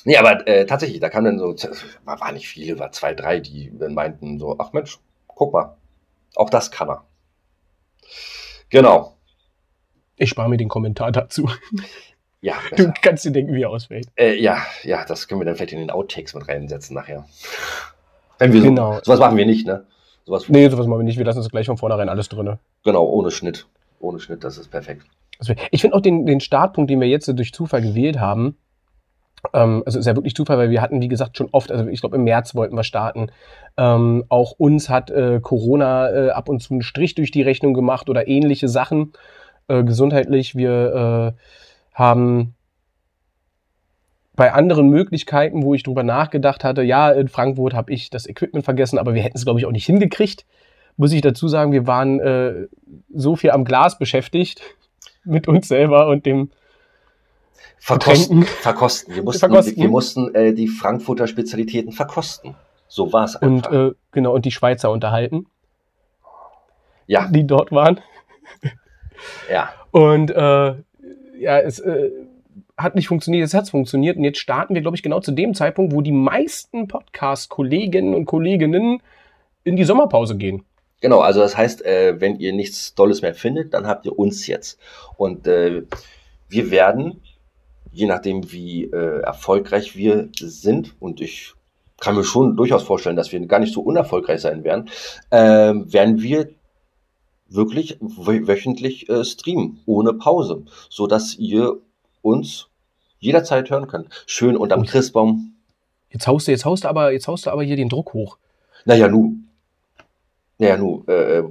[0.04, 1.68] nee, aber äh, tatsächlich, da kamen dann so,
[2.04, 5.76] war, war nicht viele, war zwei, drei, die meinten so, ach Mensch, guck mal,
[6.36, 7.04] auch das kann er.
[8.70, 9.16] Genau,
[10.16, 11.48] Ich spare mir den Kommentar dazu.
[12.40, 12.94] ja, Du besser.
[13.02, 14.06] kannst dir denken, wie er ausfällt.
[14.16, 17.26] Äh, ja, ja, das können wir dann vielleicht in den Outtakes mit reinsetzen nachher.
[18.38, 19.00] Wenn wir so, Genau.
[19.02, 19.86] sowas machen wir nicht, ne?
[20.24, 21.18] Sowas, Nee, sowas machen wir nicht.
[21.18, 22.58] Wir lassen uns gleich von vornherein alles drin.
[22.84, 23.66] genau, ohne Schnitt.
[23.98, 25.04] Ohne Schnitt, das ist perfekt.
[25.70, 28.56] Ich finde auch den, den Startpunkt, den wir jetzt durch Zufall gewählt haben,
[29.52, 32.00] ähm, also ist ja wirklich Zufall, weil wir hatten, wie gesagt, schon oft, also ich
[32.00, 33.30] glaube im März wollten wir starten.
[33.76, 37.74] Ähm, auch uns hat äh, Corona äh, ab und zu einen Strich durch die Rechnung
[37.74, 39.12] gemacht oder ähnliche Sachen
[39.68, 40.56] äh, gesundheitlich.
[40.56, 41.40] Wir äh,
[41.94, 42.54] haben
[44.36, 48.64] bei anderen Möglichkeiten, wo ich drüber nachgedacht hatte, ja, in Frankfurt habe ich das Equipment
[48.64, 50.46] vergessen, aber wir hätten es, glaube ich, auch nicht hingekriegt.
[50.96, 52.66] Muss ich dazu sagen, wir waren äh,
[53.14, 54.62] so viel am Glas beschäftigt
[55.24, 56.50] mit uns selber und dem
[57.80, 59.14] Verkosten, verkosten.
[59.14, 59.76] Wir mussten, Verkosten.
[59.76, 62.54] Wir, wir mussten äh, die Frankfurter Spezialitäten verkosten.
[62.88, 63.90] So war es und einfach.
[63.90, 65.46] äh, genau und die Schweizer unterhalten,
[67.06, 68.00] ja, die dort waren.
[69.50, 69.70] ja.
[69.92, 70.74] Und äh,
[71.38, 72.10] ja, es äh,
[72.76, 74.16] hat nicht funktioniert, es hat funktioniert.
[74.16, 78.26] Und jetzt starten wir, glaube ich, genau zu dem Zeitpunkt, wo die meisten Podcast-Kolleginnen und
[78.26, 79.02] Kolleginnen
[79.64, 80.64] in die Sommerpause gehen.
[81.00, 84.46] Genau, also das heißt, äh, wenn ihr nichts Tolles mehr findet, dann habt ihr uns
[84.46, 84.78] jetzt.
[85.16, 85.82] Und äh,
[86.48, 87.22] wir werden,
[87.92, 91.54] je nachdem wie äh, erfolgreich wir sind, und ich
[91.98, 94.88] kann mir schon durchaus vorstellen, dass wir gar nicht so unerfolgreich sein werden,
[95.30, 96.50] äh, werden wir
[97.48, 101.76] wirklich wö- wöchentlich äh, streamen, ohne Pause, so dass ihr
[102.22, 102.68] uns
[103.18, 104.08] jederzeit hören könnt.
[104.26, 104.86] Schön unterm Ui.
[104.86, 105.54] Christbaum.
[106.10, 108.38] Jetzt haust du, jetzt haust du aber, jetzt haust du aber hier den Druck hoch.
[108.84, 109.36] Naja, nu.
[110.58, 111.04] Naja, nu.
[111.06, 111.42] Äh,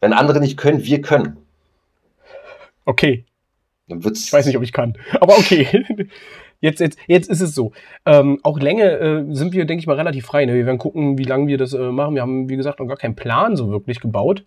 [0.00, 1.36] wenn andere nicht können, wir können.
[2.84, 3.24] Okay,
[3.92, 4.24] Dann wird's.
[4.24, 5.68] ich weiß nicht, ob ich kann, aber okay.
[6.62, 7.72] Jetzt, jetzt, jetzt ist es so.
[8.06, 10.44] Ähm, auch Länge äh, sind wir, denke ich mal, relativ frei.
[10.44, 10.54] Ne?
[10.54, 12.14] Wir werden gucken, wie lange wir das äh, machen.
[12.14, 14.44] Wir haben, wie gesagt, noch gar keinen Plan so wirklich gebaut.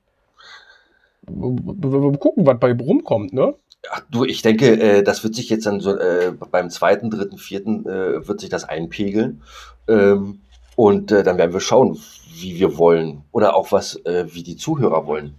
[1.27, 3.55] Wir, gucken, was bei rumkommt, ne?
[3.91, 7.37] Ach, du, ich denke, äh, das wird sich jetzt dann so äh, beim zweiten, dritten,
[7.37, 9.41] vierten äh, wird sich das einpegeln.
[9.89, 10.39] Ähm,
[10.77, 11.99] und äh, dann werden wir schauen,
[12.33, 13.23] wie wir wollen.
[13.33, 15.35] Oder auch was, äh, wie die Zuhörer wollen.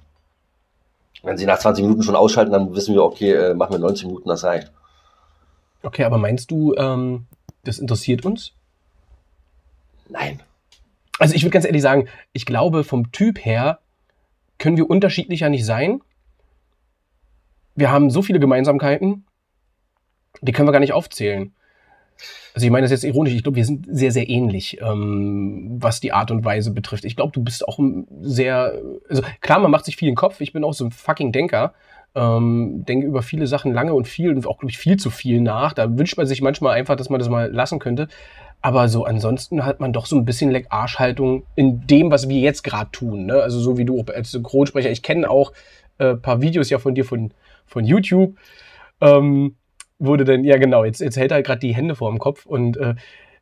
[1.26, 4.06] Wenn sie nach 20 Minuten schon ausschalten, dann wissen wir, okay, äh, machen wir 90
[4.06, 4.70] Minuten, das reicht.
[5.82, 7.26] Okay, aber meinst du, ähm,
[7.64, 8.52] das interessiert uns?
[10.08, 10.40] Nein.
[11.18, 13.80] Also ich würde ganz ehrlich sagen, ich glaube, vom Typ her
[14.58, 16.00] können wir unterschiedlicher nicht sein.
[17.74, 19.26] Wir haben so viele Gemeinsamkeiten,
[20.42, 21.55] die können wir gar nicht aufzählen.
[22.54, 26.00] Also ich meine das jetzt ironisch, ich glaube, wir sind sehr, sehr ähnlich, ähm, was
[26.00, 27.04] die Art und Weise betrifft.
[27.04, 27.78] Ich glaube, du bist auch
[28.20, 30.90] sehr, also klar, man macht sich viel in den Kopf, ich bin auch so ein
[30.90, 31.74] fucking Denker.
[32.14, 35.42] Ähm, denke über viele Sachen lange und viel und auch, glaube ich, viel zu viel
[35.42, 35.74] nach.
[35.74, 38.08] Da wünscht man sich manchmal einfach, dass man das mal lassen könnte.
[38.62, 42.64] Aber so ansonsten hat man doch so ein bisschen Leck-Arschhaltung in dem, was wir jetzt
[42.64, 43.26] gerade tun.
[43.26, 43.34] Ne?
[43.34, 44.90] Also so wie du als Synchronsprecher.
[44.90, 45.52] Ich kenne auch
[45.98, 47.32] ein äh, paar Videos ja von dir von,
[47.66, 48.34] von YouTube.
[49.00, 49.56] Ähm,
[49.98, 52.76] wurde dann, ja genau, jetzt, jetzt hält er gerade die Hände vor dem Kopf und
[52.76, 52.94] äh,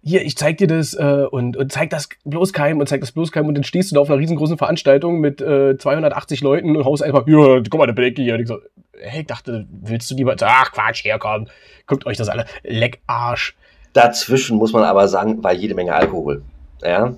[0.07, 3.13] hier, ich zeig dir das äh, und, und zeig das bloß keinem und zeig das
[3.13, 6.77] bloß keinem und dann stehst du da auf einer riesengroßen Veranstaltung mit äh, 280 Leuten
[6.77, 8.35] und haust einfach, ja, guck mal, der Blackie hier.
[8.35, 8.59] Und ich so,
[9.01, 11.49] hey, ich dachte, willst du lieber, ach Quatsch, herkommen,
[11.87, 13.57] guckt euch das alle, leck Arsch.
[13.95, 16.43] Dazwischen muss man aber sagen, war jede Menge Alkohol.
[16.83, 17.15] Ja,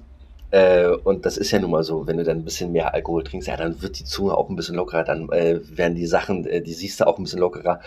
[0.52, 3.24] äh, und das ist ja nun mal so, wenn du dann ein bisschen mehr Alkohol
[3.24, 6.46] trinkst, ja, dann wird die Zunge auch ein bisschen lockerer, dann äh, werden die Sachen,
[6.46, 7.80] äh, die siehst du auch ein bisschen lockerer.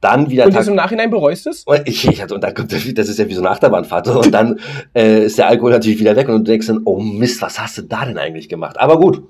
[0.00, 0.46] Dann wieder.
[0.46, 1.64] Und das im Nachhinein bereust es?
[1.64, 4.08] Und, ich, ich, und dann kommt das ist ja wie so eine Achterbahnfahrt.
[4.08, 4.58] Und dann
[4.94, 7.78] äh, ist der Alkohol natürlich wieder weg und du denkst dann, oh Mist, was hast
[7.78, 8.78] du da denn eigentlich gemacht?
[8.78, 9.22] Aber gut.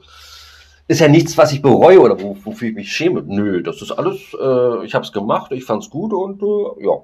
[0.87, 3.23] Ist ja nichts, was ich bereue oder wofür ich mich schäme.
[3.25, 6.85] Nö, das ist alles, äh, ich habe es gemacht, ich fand es gut und äh,
[6.85, 7.03] ja.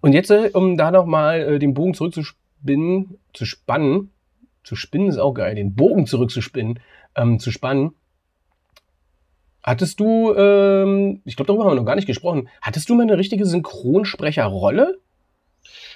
[0.00, 4.10] Und jetzt, äh, um da nochmal äh, den Bogen zurückzuspinnen, zu spannen,
[4.64, 6.80] zu spinnen ist auch geil, den Bogen zurückzuspinnen,
[7.14, 7.92] ähm, zu spannen,
[9.66, 13.02] Hattest du, ähm, ich glaube, darüber haben wir noch gar nicht gesprochen, hattest du mal
[13.02, 15.00] eine richtige Synchronsprecherrolle?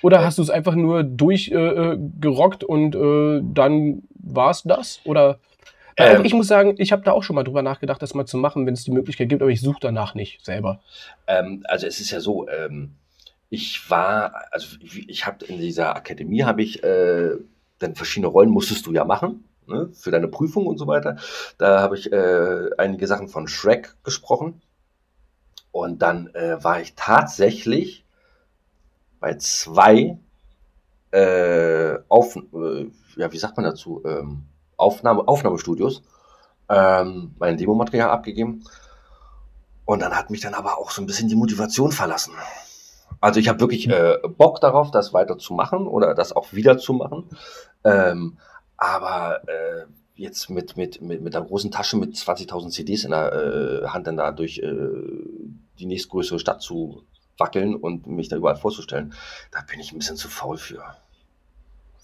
[0.03, 5.01] Oder hast du es einfach nur durchgerockt äh, äh und äh, dann war es das?
[5.05, 5.39] Oder
[5.97, 8.39] ähm, ich muss sagen, ich habe da auch schon mal drüber nachgedacht, das mal zu
[8.39, 10.81] machen, wenn es die Möglichkeit gibt, aber ich suche danach nicht selber.
[11.29, 12.97] Ähm, also es ist ja so, ähm,
[13.51, 17.31] ich war, also ich, ich habe in dieser Akademie habe ich äh,
[17.79, 21.17] dann verschiedene Rollen musstest du ja machen ne, für deine Prüfung und so weiter.
[21.59, 24.61] Da habe ich äh, einige Sachen von Shrek gesprochen.
[25.73, 28.05] Und dann äh, war ich tatsächlich
[29.21, 30.19] bei zwei
[31.13, 34.45] äh, auf, äh, ja, wie sagt man dazu, ähm,
[34.77, 36.03] Aufnahme, Aufnahmestudios
[36.69, 38.65] ähm, mein Demomaterial abgegeben.
[39.85, 42.33] Und dann hat mich dann aber auch so ein bisschen die Motivation verlassen.
[43.21, 47.29] Also ich habe wirklich äh, Bock darauf, das weiterzumachen oder das auch wieder zu machen.
[47.85, 48.39] Ähm,
[48.81, 49.85] aber äh,
[50.17, 54.07] jetzt mit, mit, mit, mit einer großen Tasche mit 20.000 CDs in der äh, Hand
[54.07, 54.73] dann da durch äh,
[55.79, 57.05] die nächstgrößere Stadt zu
[57.39, 59.15] wackeln und mich da überall vorzustellen,
[59.53, 60.83] da bin ich ein bisschen zu faul für.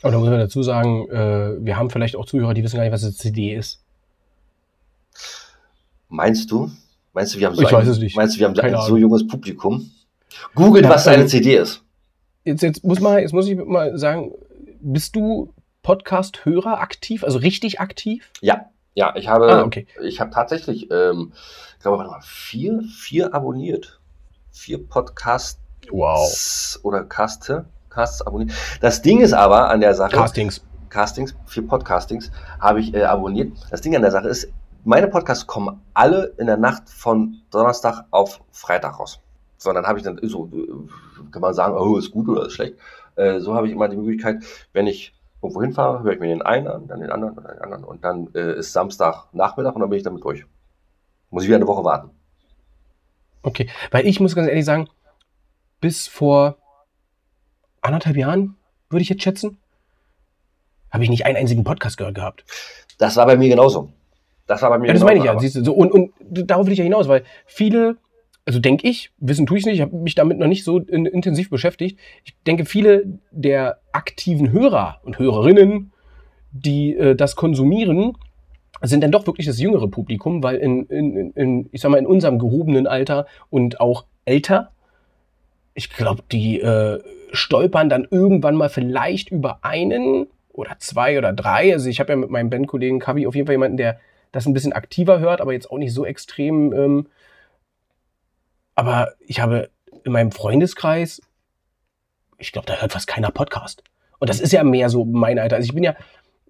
[0.03, 2.85] Aber da muss man dazu sagen, äh, wir haben vielleicht auch Zuhörer, die wissen gar
[2.85, 3.83] nicht, was eine CD ist.
[6.09, 6.71] Meinst du?
[7.15, 9.91] Meinst du, wir haben so, ein, Meinst du, wir haben ein so junges Publikum?
[10.55, 11.83] Googelt, ja, was eine ähm, CD ist.
[12.45, 14.33] Jetzt, jetzt, muss man, jetzt muss ich mal sagen,
[14.81, 15.53] bist du
[15.87, 18.29] Podcast-Hörer aktiv, also richtig aktiv?
[18.41, 19.87] Ja, ja, ich habe, ah, okay.
[20.03, 21.33] ich habe tatsächlich, ähm,
[21.77, 24.01] ich glaube, warte mal, vier, vier abonniert.
[24.51, 26.81] Vier Podcasts wow.
[26.83, 28.51] oder Caste, Casts abonniert.
[28.81, 30.17] Das Ding ist aber an der Sache.
[30.17, 30.67] Castings.
[30.89, 33.53] Castings, vier Podcastings habe ich äh, abonniert.
[33.71, 34.49] Das Ding an der Sache ist,
[34.83, 39.21] meine Podcasts kommen alle in der Nacht von Donnerstag auf Freitag raus.
[39.57, 42.55] So, dann habe ich dann so, äh, kann man sagen, oh, ist gut oder ist
[42.55, 42.75] schlecht.
[43.15, 45.16] Äh, so habe ich immer die Möglichkeit, wenn ich
[45.47, 47.85] irgendwo hinfahre, höre ich mir den einen an, dann den anderen und dann den anderen.
[47.85, 50.45] Und dann äh, ist Samstag Nachmittag und dann bin ich damit durch.
[51.31, 52.11] Muss ich wieder eine Woche warten.
[53.43, 54.89] Okay, weil ich muss ganz ehrlich sagen,
[55.81, 56.57] bis vor
[57.81, 58.57] anderthalb Jahren,
[58.91, 59.59] würde ich jetzt schätzen,
[60.91, 62.45] habe ich nicht einen einzigen Podcast gehört gehabt.
[62.99, 63.93] Das war bei mir genauso.
[64.47, 65.15] Das war bei mir ja, das genauso.
[65.15, 65.39] meine ich ja.
[65.39, 67.97] Siehst du, so, und, und darauf will ich ja hinaus, weil viele
[68.47, 71.05] also denke ich, wissen tue ich nicht, ich habe mich damit noch nicht so in,
[71.05, 71.99] intensiv beschäftigt.
[72.25, 75.93] Ich denke, viele der aktiven Hörer und Hörerinnen,
[76.53, 78.17] die äh, das konsumieren,
[78.83, 82.07] sind dann doch wirklich das jüngere Publikum, weil in, in, in, ich sag mal, in
[82.07, 84.71] unserem gehobenen Alter und auch älter,
[85.75, 87.01] ich glaube, die äh,
[87.33, 91.73] stolpern dann irgendwann mal vielleicht über einen oder zwei oder drei.
[91.73, 93.99] Also ich habe ja mit meinem Bandkollegen Kavi auf jeden Fall jemanden, der
[94.31, 97.07] das ein bisschen aktiver hört, aber jetzt auch nicht so extrem ähm,
[98.77, 99.71] aber ich habe
[100.05, 101.21] in meinem Freundeskreis,
[102.39, 103.83] ich glaube, da hört fast keiner Podcast.
[104.21, 105.57] Und das ist ja mehr so mein Alter.
[105.57, 105.97] Also ich bin ja,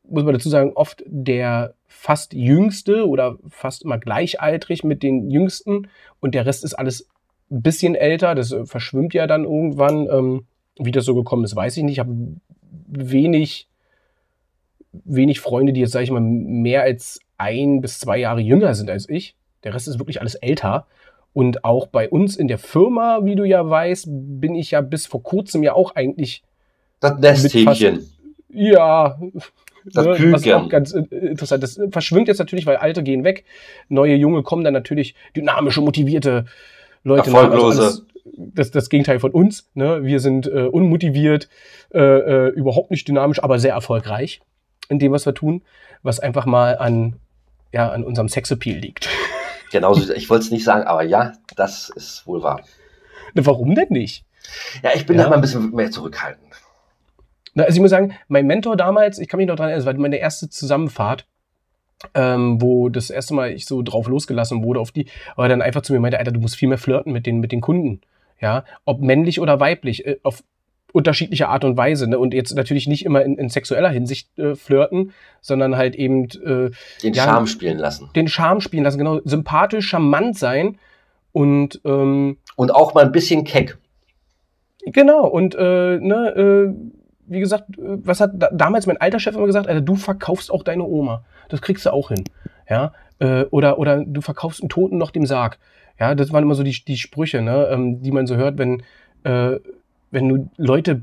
[0.08, 5.88] muss man dazu sagen, oft der fast jüngste oder fast immer gleichaltrig mit den jüngsten
[6.20, 7.08] und der Rest ist alles
[7.50, 8.34] ein bisschen älter.
[8.34, 10.06] Das äh, verschwimmt ja dann irgendwann.
[10.10, 10.46] Ähm,
[10.78, 11.94] wie das so gekommen ist, weiß ich nicht.
[11.94, 12.14] Ich habe
[12.86, 13.68] wenig,
[14.92, 18.90] wenig Freunde, die jetzt, sage ich mal, mehr als ein bis zwei Jahre jünger sind
[18.90, 19.36] als ich.
[19.64, 20.86] Der Rest ist wirklich alles älter.
[21.36, 25.04] Und auch bei uns in der Firma, wie du ja weißt, bin ich ja bis
[25.04, 26.42] vor kurzem ja auch eigentlich.
[26.98, 28.08] Das Nesthäkchen.
[28.48, 29.20] Ja.
[29.84, 31.62] Das ne, was auch ganz interessant.
[31.62, 33.44] Das verschwimmt jetzt natürlich, weil alte gehen weg.
[33.90, 36.46] Neue Junge kommen dann natürlich dynamische, motivierte
[37.04, 37.82] Leute Erfolglose.
[37.82, 38.02] Also
[38.34, 39.68] das, das Gegenteil von uns.
[39.74, 40.04] Ne?
[40.04, 41.50] Wir sind äh, unmotiviert,
[41.92, 44.40] äh, äh, überhaupt nicht dynamisch, aber sehr erfolgreich
[44.88, 45.60] in dem, was wir tun,
[46.02, 47.16] was einfach mal an,
[47.74, 49.10] ja, an unserem Sexappeal liegt.
[49.72, 52.60] Genauso, ich wollte es nicht sagen, aber ja, das ist wohl wahr.
[53.34, 54.24] Warum denn nicht?
[54.82, 55.24] Ja, ich bin Ja.
[55.24, 56.44] da mal ein bisschen mehr zurückhaltend.
[57.54, 59.86] Na, also ich muss sagen, mein Mentor damals, ich kann mich noch dran erinnern, es
[59.86, 61.26] war meine erste Zusammenfahrt,
[62.14, 65.82] ähm, wo das erste Mal ich so drauf losgelassen wurde auf die, aber dann einfach
[65.82, 68.02] zu mir meinte, Alter, du musst viel mehr flirten mit den, mit den Kunden.
[68.40, 70.44] Ja, ob männlich oder weiblich, äh, auf
[70.96, 72.08] unterschiedliche Art und Weise.
[72.08, 72.18] Ne?
[72.18, 76.70] Und jetzt natürlich nicht immer in, in sexueller Hinsicht äh, flirten, sondern halt eben äh,
[77.02, 77.24] Den Ja.
[77.24, 78.08] Charme spielen lassen.
[78.16, 80.78] den Charme spielen lassen, genau, sympathisch, charmant sein
[81.32, 83.76] und ähm, Und auch mal ein bisschen keck.
[84.86, 86.74] Genau, und äh, ne, äh,
[87.26, 89.68] wie gesagt, äh, was hat da, damals mein alter Chef immer gesagt?
[89.68, 91.24] Alter, du verkaufst auch deine Oma.
[91.48, 92.24] Das kriegst du auch hin.
[92.70, 95.58] Ja, äh, oder, oder du verkaufst einen Toten noch dem Sarg.
[96.00, 98.82] Ja, das waren immer so die, die Sprüche, ne, ähm, die man so hört, wenn,
[99.24, 99.58] äh,
[100.10, 101.02] wenn du Leute,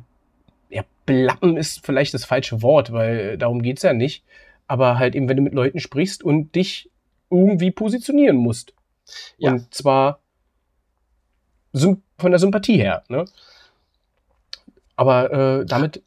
[0.69, 4.23] ja, belappen ist vielleicht das falsche Wort, weil äh, darum geht's ja nicht.
[4.67, 6.89] Aber halt eben, wenn du mit Leuten sprichst und dich
[7.29, 8.73] irgendwie positionieren musst.
[9.37, 9.51] Ja.
[9.51, 10.19] Und zwar
[11.73, 13.25] von der Sympathie her, ne?
[14.95, 16.03] Aber äh, damit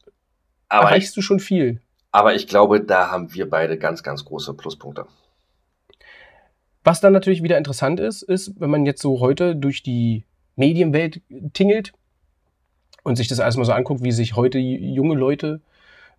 [0.68, 1.80] Aber ich, erreichst du schon viel.
[2.12, 5.06] aber ich glaube, da haben wir beide ganz, ganz große Pluspunkte.
[6.84, 11.20] Was dann natürlich wieder interessant ist, ist, wenn man jetzt so heute durch die Medienwelt
[11.52, 11.92] tingelt
[13.06, 15.60] und sich das alles mal so anguckt, wie sich heute junge Leute,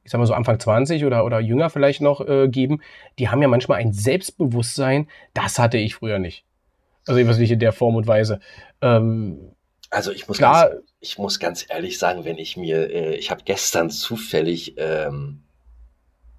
[0.06, 2.82] ich sag mal so Anfang 20 oder, oder jünger vielleicht noch äh, geben,
[3.20, 6.46] die haben ja manchmal ein Selbstbewusstsein, das hatte ich früher nicht.
[7.06, 8.40] Also jedenfalls nicht in der Form und Weise.
[8.82, 9.52] Ähm,
[9.90, 13.32] Also ich muss, klar, ganz, ich muss ganz ehrlich sagen, wenn ich mir, äh, ich
[13.32, 15.44] habe gestern zufällig, ähm,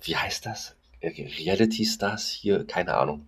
[0.02, 0.76] wie heißt das?
[1.00, 3.26] Äh, Reality Stars hier, keine Ahnung.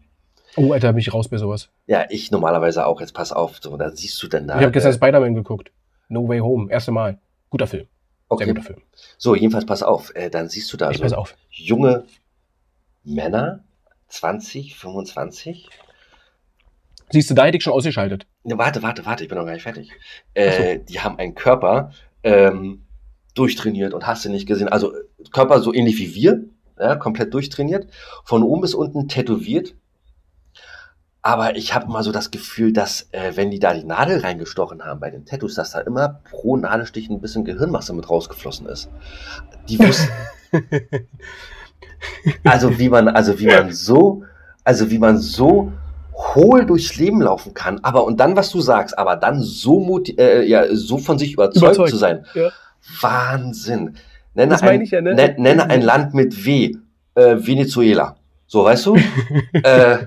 [0.57, 1.69] oh, Alter, bin ich raus bei sowas.
[1.87, 3.01] Ja, ich normalerweise auch.
[3.01, 4.57] Jetzt pass auf, so, da siehst du dann da.
[4.57, 5.71] ich habe gestern äh, Spider-Man geguckt.
[6.11, 7.19] No Way Home, erste Mal.
[7.49, 7.91] Guter Film, sehr
[8.29, 8.47] okay.
[8.47, 8.83] guter Film.
[9.17, 11.35] So, jedenfalls pass auf, äh, dann siehst du da ich so pass auf.
[11.49, 12.05] junge
[13.03, 13.65] Männer,
[14.09, 15.69] 20, 25.
[17.11, 18.27] Siehst du, da hätte ich schon ausgeschaltet.
[18.45, 19.91] Ne, warte, warte, warte, ich bin noch gar nicht fertig.
[20.35, 21.93] Äh, Die haben einen Körper
[22.23, 22.85] ähm,
[23.35, 24.69] durchtrainiert und hast du nicht gesehen.
[24.69, 24.93] Also
[25.33, 26.45] Körper so ähnlich wie wir,
[26.79, 27.89] ja, komplett durchtrainiert,
[28.25, 29.75] von oben bis unten tätowiert.
[31.23, 34.83] Aber ich habe immer so das Gefühl, dass äh, wenn die da die Nadel reingestochen
[34.85, 38.89] haben bei den Tattoos, dass da immer pro Nadelstich ein bisschen Gehirnmasse mit rausgeflossen ist.
[39.69, 40.09] Die wussten,
[42.45, 44.25] also wie man, also wie man so,
[44.65, 45.73] also wie man so
[46.15, 50.13] hohl durchs Leben laufen kann, aber und dann, was du sagst, aber dann so moti
[50.19, 52.25] äh, ja, so von sich überzeugt, Überzeugt, zu sein.
[52.35, 52.51] ja.
[53.01, 53.97] Wahnsinn.
[54.35, 55.15] Nenne, Das ein, ich ja, ne?
[55.15, 56.75] nen- nenne ein Land mit W,
[57.15, 58.17] äh, Venezuela.
[58.47, 58.97] So, weißt du?
[59.63, 60.07] äh,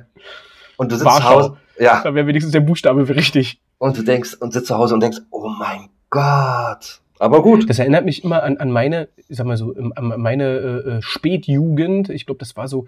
[0.77, 1.29] und du sitzt zu Warschau.
[1.39, 3.59] Hause, ja, Da wäre wenigstens der Buchstabe richtig.
[3.77, 7.01] und du denkst, und sitzt zu Hause und denkst, oh mein Gott.
[7.19, 7.69] Aber gut.
[7.69, 11.01] Das erinnert mich immer an, an meine, ich sag mal so, an meine äh, äh,
[11.01, 12.09] Spätjugend.
[12.09, 12.87] Ich glaube, das war so,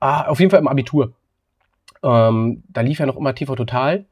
[0.00, 1.12] ah, auf jeden Fall im Abitur.
[2.02, 4.04] Ähm, da lief ja noch immer TV Total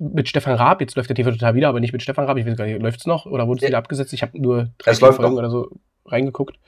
[0.00, 0.80] mit Stefan Raab.
[0.80, 2.36] Jetzt läuft der TV Total wieder, aber nicht mit Stefan Raab.
[2.38, 3.68] Ich weiß gar nicht, läuft es noch oder wurde es Ja.
[3.68, 4.12] wieder abgesetzt?
[4.12, 5.32] Ich habe nur drei Folgen noch.
[5.32, 5.68] oder so
[6.06, 6.58] reingeguckt.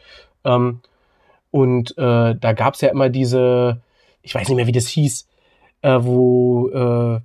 [0.45, 0.81] Ähm,
[1.51, 3.81] und äh, da gab es ja immer diese,
[4.23, 5.27] ich weiß nicht mehr, wie das hieß,
[5.83, 7.21] äh, wo, äh,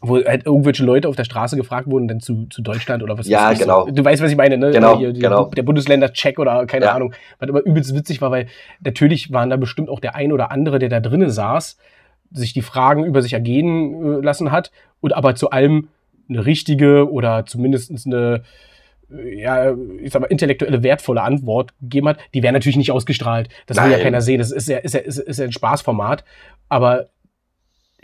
[0.00, 3.26] wo halt irgendwelche Leute auf der Straße gefragt wurden, dann zu, zu Deutschland oder was
[3.26, 3.86] Ja, genau.
[3.86, 3.92] So.
[3.92, 4.70] Du weißt, was ich meine, ne?
[4.70, 5.46] Genau, Hier, die, genau.
[5.46, 6.94] Der Bundesländer-Check oder keine Ja.
[6.94, 7.14] Ahnung.
[7.38, 8.46] Was aber übelst witzig war, weil
[8.80, 11.78] natürlich waren da bestimmt auch der ein oder andere, der da drinnen saß,
[12.32, 15.88] sich die Fragen über sich ergehen äh, lassen hat und aber zu allem
[16.28, 18.42] eine richtige oder zumindest eine
[19.10, 23.48] äh, ja, ich sag mal, intellektuelle, wertvolle Antwort gegeben hat, die wäre natürlich nicht ausgestrahlt.
[23.66, 24.02] Das will ja Nein.
[24.04, 24.38] keiner sehen.
[24.38, 26.24] Das ist ja, ist ja, ist ja ein Spaßformat.
[26.68, 27.06] Aber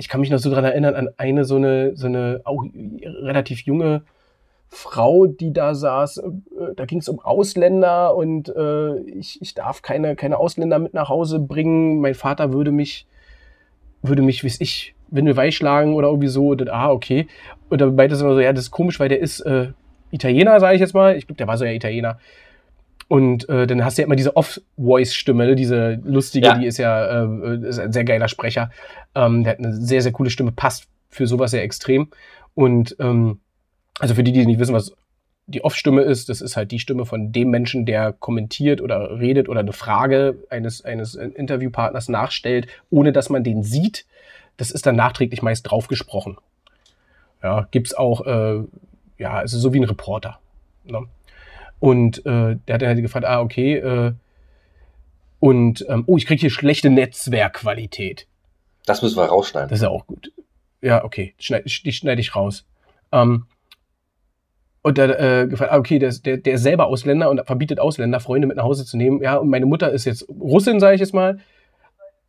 [0.01, 3.61] ich kann mich noch so dran erinnern an eine so eine, so eine auch relativ
[3.61, 4.03] junge
[4.69, 6.19] Frau, die da saß.
[6.19, 10.95] Äh, Da ging es um Ausländer und äh, ich, ich darf keine, keine Ausländer mit
[10.95, 12.01] nach Hause bringen.
[12.01, 13.07] Mein Vater würde mich,
[14.03, 16.49] würde mich, wie ich, Windelweich schlagen oder irgendwie so.
[16.49, 17.27] Und, ah, okay.
[17.69, 19.73] Und dann meinte sie immer so, ja, das ist komisch, weil der ist äh,
[20.13, 21.17] Italiener, sage ich jetzt mal.
[21.17, 22.19] Ich glaube, der war so ja Italiener.
[23.11, 25.57] Und äh, dann hast du ja immer diese Off-Voice-Stimme, ne?
[25.57, 26.55] diese lustige, Ja.
[26.57, 28.71] die ist ja äh, ist ein sehr geiler Sprecher.
[29.17, 32.11] Ähm, der hat eine sehr, sehr coole Stimme, passt für sowas sehr extrem.
[32.55, 33.41] Und ähm,
[33.99, 34.93] also für die, die nicht wissen, was
[35.49, 39.49] die Off-Stimme ist, das ist halt die Stimme von dem Menschen, der kommentiert oder redet
[39.49, 44.07] oder eine Frage eines, eines Interviewpartners nachstellt, ohne dass man den sieht.
[44.57, 46.37] Das ist dann nachträglich meist draufgesprochen.
[47.43, 48.61] Ja, gibt's auch, äh,
[49.19, 50.39] ja, also so wie ein Reporter.
[50.85, 51.07] Ne?
[51.81, 54.13] Und äh, der hat dann halt gefragt, ah, okay, äh,
[55.39, 58.27] und, ähm, oh, ich kriege hier schlechte Netzwerkqualität.
[58.85, 59.71] Das müssen wir rausschneiden.
[59.71, 60.31] Das ist ja auch gut.
[60.83, 62.67] Ja, okay, die schneide ich raus.
[63.13, 63.47] Ähm,
[64.83, 65.05] und da
[65.43, 68.47] äh, gefragt, ah, okay, der, ist- der, der ist selber Ausländer und verbietet Ausländer, Freunde
[68.49, 69.23] mit nach Hause zu nehmen.
[69.23, 71.39] Ja, und meine Mutter ist jetzt Russin, sage ich jetzt mal.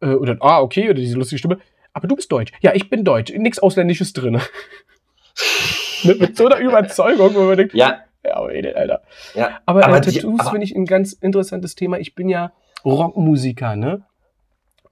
[0.02, 1.60] Äh, oder, ah, okay, oder diese lustige Stimme.
[1.94, 2.52] Aber du bist deutsch.
[2.62, 3.32] Ja, ich bin deutsch.
[3.34, 4.40] Nichts Ausländisches drin.
[6.04, 9.02] mit, mit, so einer Überzeugung, wo man denkt, ja, ja, aber edel, Alter.
[9.36, 11.98] Ja, aber, aber äh, Tattoos finde ich ein ganz interessantes Thema.
[12.00, 12.52] Ich bin ja
[12.86, 14.04] Rockmusiker, ne?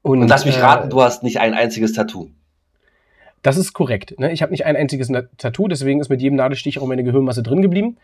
[0.02, 2.30] Und lass mich äh, raten, du hast nicht ein einziges Tattoo.
[3.42, 4.20] Das ist korrekt.
[4.20, 4.32] Ne?
[4.32, 7.62] Ich habe nicht ein einziges Tattoo, deswegen ist mit jedem Nadelstich auch meine Gehirnmasse drin
[7.62, 7.98] geblieben.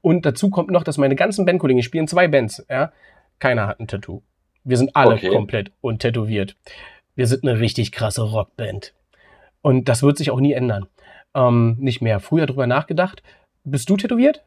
[0.00, 2.92] Und dazu kommt noch, dass meine ganzen Bandkollegen, ich spiele in zwei Bands, ja,
[3.38, 4.22] keiner hat ein Tattoo.
[4.64, 5.30] Wir sind alle Okay.
[5.30, 6.56] komplett untätowiert.
[7.14, 8.94] Wir sind eine richtig krasse Rockband.
[9.62, 10.86] Und das wird sich auch nie ändern.
[11.34, 12.20] Ähm, nicht mehr.
[12.20, 13.22] Früher drüber nachgedacht.
[13.64, 14.44] Bist du tätowiert?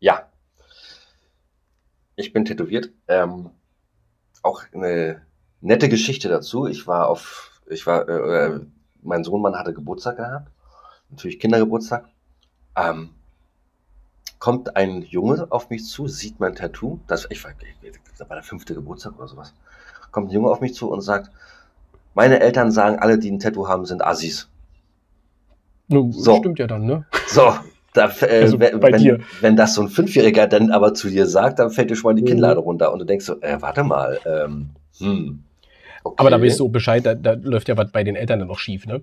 [0.00, 0.28] Ja.
[2.16, 2.90] Ich bin tätowiert.
[3.08, 3.50] Ähm,
[4.42, 5.22] auch eine
[5.60, 6.66] nette Geschichte dazu.
[6.66, 8.60] Ich war auf, ich war, äh, äh,
[9.02, 10.50] mein Sohnmann hatte Geburtstag gehabt.
[11.10, 12.06] Natürlich Kindergeburtstag.
[12.76, 13.10] Ähm,
[14.38, 17.00] kommt ein Junge auf mich zu, sieht mein Tattoo.
[17.06, 17.52] Das, ich war,
[18.18, 19.54] das war der fünfte Geburtstag oder sowas.
[20.10, 21.30] Kommt ein Junge auf mich zu und sagt,
[22.14, 24.48] meine Eltern sagen, alle, die ein Tattoo haben, sind Assis.
[25.88, 26.36] No, So.
[26.38, 27.06] Stimmt ja dann, ne?
[27.26, 27.54] So,
[27.92, 31.58] da, äh, Also wenn, wenn, wenn das so ein Fünfjähriger dann aber zu dir sagt,
[31.58, 32.26] dann fällt dir schon mal die Mhm.
[32.28, 35.44] Kinnlade runter und du denkst so, äh, warte mal, ähm, hm.
[36.02, 36.14] Okay.
[36.18, 38.58] Aber da weißt du Bescheid, da, da läuft ja was bei den Eltern dann noch
[38.58, 39.02] schief, ne?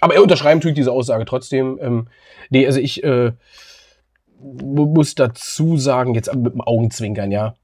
[0.00, 1.78] Aber er unterschreiben natürlich diese Aussage trotzdem.
[1.82, 2.08] Ähm,
[2.50, 3.32] nee, also ich äh,
[4.40, 7.54] mu- muss dazu sagen, jetzt mit dem Augenzwinkern, ja.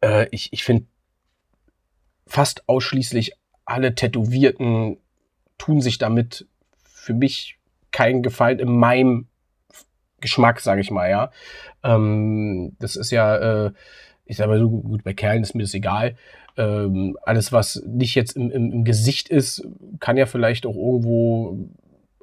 [0.00, 0.86] Äh, ich ich finde,
[2.26, 3.32] fast ausschließlich
[3.64, 4.96] alle Tätowierten
[5.56, 6.46] tun sich damit
[6.84, 7.57] für mich
[7.90, 9.26] keinen Gefallen in meinem
[10.20, 11.30] Geschmack, sage ich mal, ja.
[11.82, 13.72] Ähm, das ist ja, äh,
[14.24, 16.16] ich sag mal so, gut, bei Kerlen ist mir das egal.
[16.56, 19.66] Ähm, alles, was nicht jetzt im, im, im Gesicht ist,
[20.00, 21.56] kann ja vielleicht auch irgendwo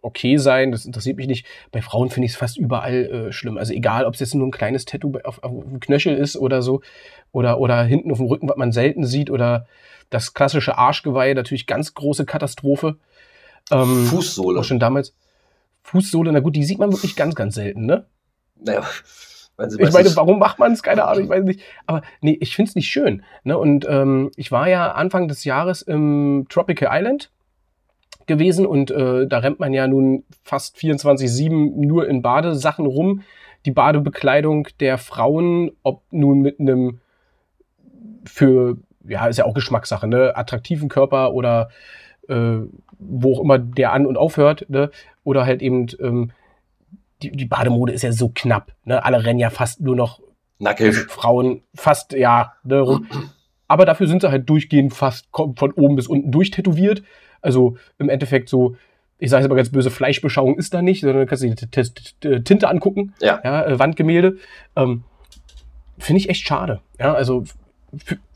[0.02, 0.72] okay sein.
[0.72, 1.46] Das interessiert mich nicht.
[1.72, 3.58] Bei Frauen finde ich es fast überall äh, schlimm.
[3.58, 6.62] Also egal, ob es jetzt nur ein kleines Tattoo auf, auf dem Knöchel ist oder
[6.62, 6.82] so,
[7.32, 9.68] oder, oder hinten auf dem Rücken, was man selten sieht, oder
[10.10, 12.98] das klassische Arschgeweih, natürlich ganz große Katastrophe.
[13.72, 14.60] Ähm, Fußsohle.
[14.60, 15.16] auch schon damals.
[15.86, 18.08] Fußsohle, na gut, die sieht man wirklich ganz, ganz selten, ne?
[18.60, 18.84] Naja,
[19.68, 20.82] sie Ich meine, warum macht man es?
[20.82, 21.62] Keine Ahnung, ich weiß nicht.
[21.86, 23.24] Aber nee, ich finde es nicht schön.
[23.44, 23.56] Ne?
[23.56, 27.30] Und ähm, ich war ja Anfang des Jahres im Tropical Island
[28.26, 33.22] gewesen und äh, da rennt man ja nun fast 24-7 nur in Badesachen rum.
[33.68, 37.00] Die Badebekleidung der Frauen, ob nun mit einem
[38.26, 41.70] für, ja, ist ja auch Geschmackssache, ne, attraktiven Körper oder
[42.30, 42.60] äh,
[43.00, 44.90] wo auch immer der an- und aufhört, ne?
[45.24, 46.32] oder halt eben ähm,
[47.22, 48.74] die, die Bademode ist ja so knapp.
[48.84, 49.04] Ne?
[49.04, 50.26] Alle rennen ja fast nur noch also
[50.60, 50.96] Nackig.
[51.12, 53.08] Frauen fast, ja, ne, rum.
[53.68, 57.04] aber dafür sind sie halt durchgehend fast von oben bis unten durchtätowiert.
[57.42, 58.76] Also im Endeffekt so,
[59.20, 61.68] ich sage jetzt aber ganz böse, Fleischbeschauung ist da nicht, sondern du kannst dir die
[61.68, 63.42] T- Tinte angucken, Ja.
[63.66, 64.38] äh, Wandgemälde.
[64.78, 65.04] Ähm,
[65.98, 66.82] Finde ich echt schade.
[67.00, 67.44] Ja, also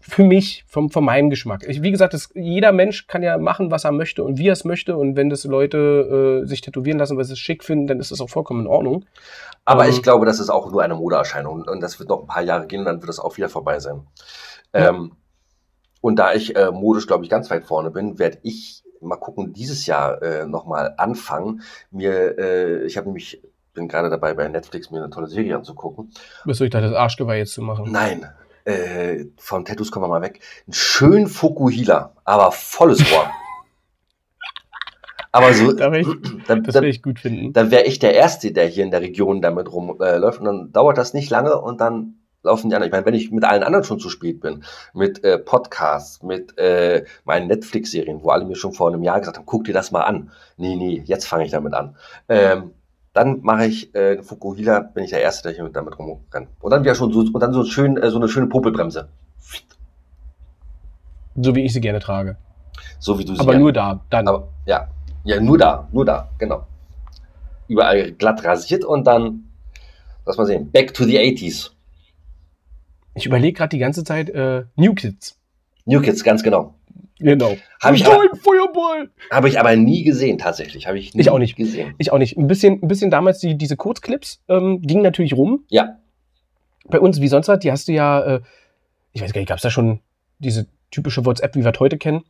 [0.09, 1.63] für mich, vom, von meinem Geschmack.
[1.67, 4.53] Ich, wie gesagt, das, jeder Mensch kann ja machen, was er möchte und wie er
[4.53, 4.97] es möchte.
[4.97, 8.11] Und wenn das Leute äh, sich tätowieren lassen, weil sie es schick finden, dann ist
[8.11, 9.05] das auch vollkommen in Ordnung.
[9.65, 12.27] Aber Ähm, ich glaube, das ist auch nur eine Modeerscheinung und das wird noch ein
[12.27, 14.07] paar Jahre gehen und dann wird das auch wieder vorbei sein.
[14.73, 14.89] Ja.
[14.89, 15.13] Ähm,
[16.01, 19.53] und da ich äh, modisch, glaube ich, ganz weit vorne bin, werde ich mal gucken,
[19.53, 21.61] dieses Jahr äh, nochmal anfangen.
[21.91, 23.41] Mir, äh, ich habe nämlich,
[23.73, 26.11] bin gerade dabei, bei Netflix mir eine tolle Serie anzugucken.
[26.45, 27.91] Soll ich da das Arschgeweih jetzt zu machen?
[27.91, 28.25] Nein,
[28.69, 30.39] äh, von Tattoos kommen wir mal weg.
[30.67, 33.29] Ein schön Fukuhila, aber volles Ohr.
[35.31, 36.07] aber so, Da ich,
[36.47, 37.53] dann, das werde ich gut finden.
[37.53, 40.21] dann wäre ich der Erste, der hier in der Region damit rumläuft.
[40.21, 40.39] Läuft.
[40.39, 42.89] und dann dauert das nicht lange und dann laufen die anderen.
[42.89, 46.57] Ich meine, wenn ich mit allen anderen schon zu spät bin, mit äh, Podcasts, mit
[46.57, 49.91] äh, meinen Netflix-Serien, wo alle mir schon vor einem Jahr gesagt haben, guck dir das
[49.91, 50.31] mal an.
[50.57, 51.95] Nee, nee, jetzt fange ich damit an.
[52.29, 52.71] Ähm,
[53.13, 56.49] dann mache ich äh, Fukuhila, bin ich der Erste, der hier mit damit rumrennt.
[56.59, 59.09] Und dann wieder schon so, und dann so schön, äh, so eine schöne Popelbremse.
[61.35, 62.37] So wie ich sie gerne trage.
[62.99, 64.27] So wie du sie Aber ja- nur da, dann.
[64.27, 64.89] Aber ja,
[65.23, 66.65] ja, nur da, nur da, genau.
[67.67, 69.45] Überall glatt rasiert und dann,
[70.25, 71.71] lass mal sehen, back to the 80s.
[73.15, 75.37] ich überlege gerade die ganze Zeit äh, New Kids.
[75.85, 76.75] New Kids, ganz genau.
[77.19, 77.55] Genau.
[77.81, 79.09] Habe ich, aber- Feuerball!
[79.29, 80.87] habe ich aber nie gesehen, tatsächlich.
[80.87, 81.55] Habe ich nie Ich auch nicht.
[81.55, 81.93] gesehen.
[81.97, 82.37] Ich auch nicht.
[82.37, 85.65] Ein bisschen, ein bisschen damals, die, diese Kurzclips ähm, gingen natürlich rum.
[85.69, 85.97] Ja,
[86.85, 88.41] Bei uns, wie sonst was, die hast du ja, äh,
[89.11, 89.99] ich weiß gar nicht, gab es da schon
[90.39, 92.23] diese typische WhatsApp, wie wir es heute kennen?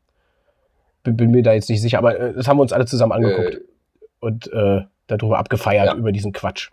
[1.03, 3.11] Bin, bin mir da jetzt nicht sicher, aber äh, das haben wir uns alle zusammen
[3.13, 3.55] angeguckt.
[3.55, 3.59] äh,
[4.19, 5.95] und äh, darüber abgefeiert Ja.
[5.95, 6.71] über diesen Quatsch.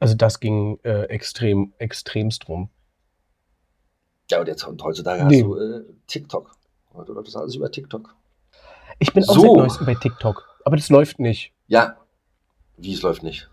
[0.00, 2.70] Also das ging äh, extrem, extremst rum.
[4.30, 5.36] ja, und jetzt und heutzutage Nee.
[5.36, 6.52] hast du äh, TikTok.
[6.94, 8.14] Heute läuft das alles über TikTok.
[8.98, 9.40] Ich bin auch So.
[9.42, 11.52] seit neuestem bei TikTok, aber das läuft nicht.
[11.68, 11.96] Ja,
[12.76, 13.48] wie es läuft nicht.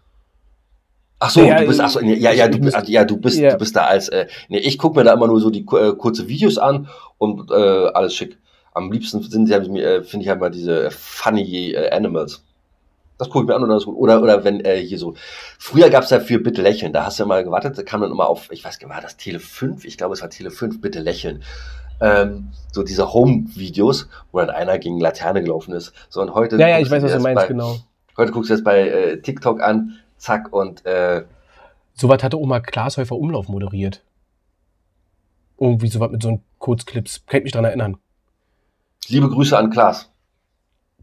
[1.20, 3.52] Ach so, Ja, du bist, ach so, ja, ja, du müsst- ja, du bist, ja.
[3.52, 5.94] du bist da als, äh, nee, ich gucke mir da immer nur so die äh,
[5.96, 8.38] kurze Videos an und äh, alles schick.
[8.74, 12.44] am liebsten sind sie, äh, finde ich, halt diese funny äh, Animals.
[13.18, 13.92] Das gucke ich mir an oder so.
[13.92, 15.16] Oder, oder wenn äh, hier so.
[15.58, 16.92] Früher gab es ja für Bitte lächeln.
[16.92, 18.96] Da hast du ja mal gewartet, da kam dann immer auf, ich weiß gar nicht,
[18.96, 19.86] war das Tele 5?
[19.86, 21.42] Ich glaube, es war Tele 5, Bitte lächeln.
[22.02, 25.94] Ähm, so diese Home-Videos, wo dann einer gegen Laterne gelaufen ist.
[26.10, 26.58] So, und heute.
[26.58, 27.78] Ja, ja, ich weiß, was du meinst, bei, genau.
[28.18, 30.86] Heute guckst du jetzt bei äh, TikTok an, zack, und.
[30.86, 31.24] Äh,
[31.94, 34.04] Soweit hatte Oma Glashäufer Umlauf moderiert.
[35.58, 37.26] Irgendwie sowas mit so einem Kurzclips.
[37.26, 37.98] Kann ich mich dran erinnern.
[39.08, 40.12] Liebe Grüße an Klaas.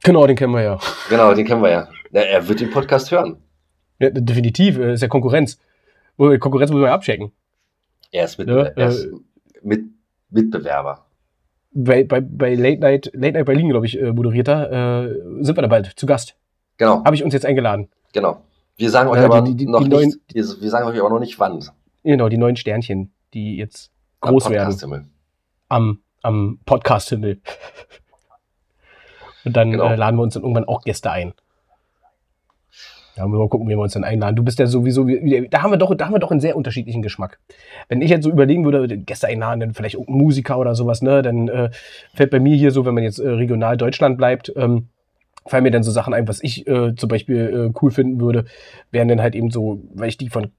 [0.02, 0.78] Genau, den kennen wir ja.
[1.08, 1.88] Genau, den kennen wir ja.
[2.10, 3.36] er wird den Podcast hören.
[3.98, 5.58] Ja, definitiv, äh, ist ja Konkurrenz.
[6.16, 7.32] Konkurrenz muss man ja abchecken.
[8.10, 9.12] Er ist, mit, ja, er ist äh,
[9.62, 9.84] mit,
[10.32, 11.06] Mitbewerber.
[11.72, 15.62] Bei, bei, bei Late Night, Late Night Berlin, glaube ich, äh, moderierter, äh, sind wir
[15.62, 16.36] da bald zu Gast.
[16.76, 17.04] Genau.
[17.04, 17.88] Habe ich uns jetzt eingeladen.
[18.12, 18.42] Genau.
[18.76, 21.20] Wir sagen euch aber die, die, noch die nicht, neuen, wir sagen euch aber noch
[21.20, 21.64] nicht wann.
[22.02, 25.10] Genau, die neuen Sternchen, die jetzt groß am werden.
[25.68, 27.40] Am, am Podcast-Himmel.
[29.44, 29.90] Und dann genau.
[29.90, 31.34] äh, laden wir uns dann irgendwann auch Gäste ein.
[33.22, 34.34] Ja, mal gucken, wie wir uns dann einladen.
[34.34, 37.02] Du bist ja sowieso, da haben wir doch, da haben wir doch einen sehr unterschiedlichen
[37.02, 37.38] Geschmack.
[37.88, 41.22] Wenn ich jetzt so überlegen würde, Gäste einladen, dann vielleicht irgendein Musiker oder sowas, ne,
[41.22, 41.70] dann äh,
[42.14, 44.88] fällt bei mir hier so, wenn man jetzt äh, regional Deutschland bleibt, ähm,
[45.46, 48.44] fallen mir dann so Sachen ein, was ich äh, zum Beispiel äh, cool finden würde,
[48.90, 50.50] wären dann halt eben so, weil ich die von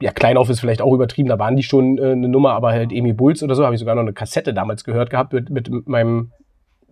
[0.00, 2.72] ja, klein auf ist vielleicht auch übertrieben, da waren die schon äh, eine Nummer, aber
[2.72, 5.48] halt Emi Bulls oder so, habe ich sogar noch eine Kassette damals gehört gehabt mit,
[5.48, 6.32] mit meinem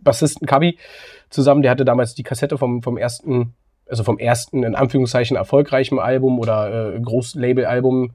[0.01, 0.79] Bassisten Kabi
[1.29, 1.63] zusammen.
[1.63, 3.55] Der hatte damals die Kassette vom, vom ersten,
[3.91, 8.13] also vom ersten, in Anführungszeichen, erfolgreichen Album oder äh, Großlabel-Album.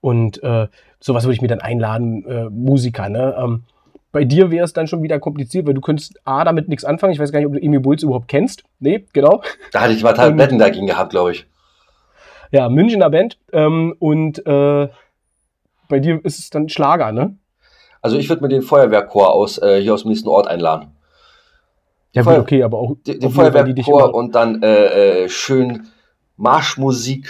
[0.00, 0.68] Und äh,
[1.00, 3.34] sowas würde ich mir dann einladen, äh, Musiker, ne?
[3.38, 3.64] Ähm,
[4.12, 7.12] bei dir wäre es dann schon wieder kompliziert, weil du könntest A, damit nichts anfangen.
[7.12, 8.62] Ich weiß gar nicht, ob du Emi Bulls überhaupt kennst.
[8.78, 9.42] Nee, genau.
[9.72, 11.46] Da hatte ich mal Tabletten dagegen gehabt, glaube ich.
[12.52, 13.38] Ja, Münchner Band.
[13.52, 14.88] Ähm, und äh,
[15.88, 17.36] bei dir ist es dann Schlager, ne?
[18.02, 20.93] Also ich würde mir den Feuerwehrchor aus äh, hier aus dem nächsten Ort einladen.
[22.14, 25.88] Ja, Feuer, okay, aber auch den, den Feuerwehrchor und dann äh, äh, schön
[26.36, 27.28] Marschmusik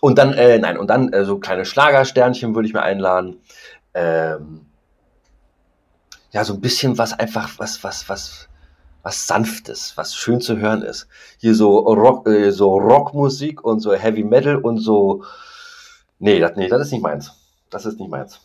[0.00, 3.36] und dann äh, nein und dann äh, so kleine Schlagersternchen würde ich mir einladen.
[3.94, 4.66] Ähm,
[6.32, 8.48] ja, so ein bisschen was einfach was was was
[9.02, 11.06] was sanftes, was schön zu hören ist.
[11.38, 15.22] Hier so Rock, äh, so Rockmusik und so Heavy Metal und so.
[16.18, 17.32] Nee, das, nee, das ist nicht meins.
[17.70, 18.40] Das ist nicht meins.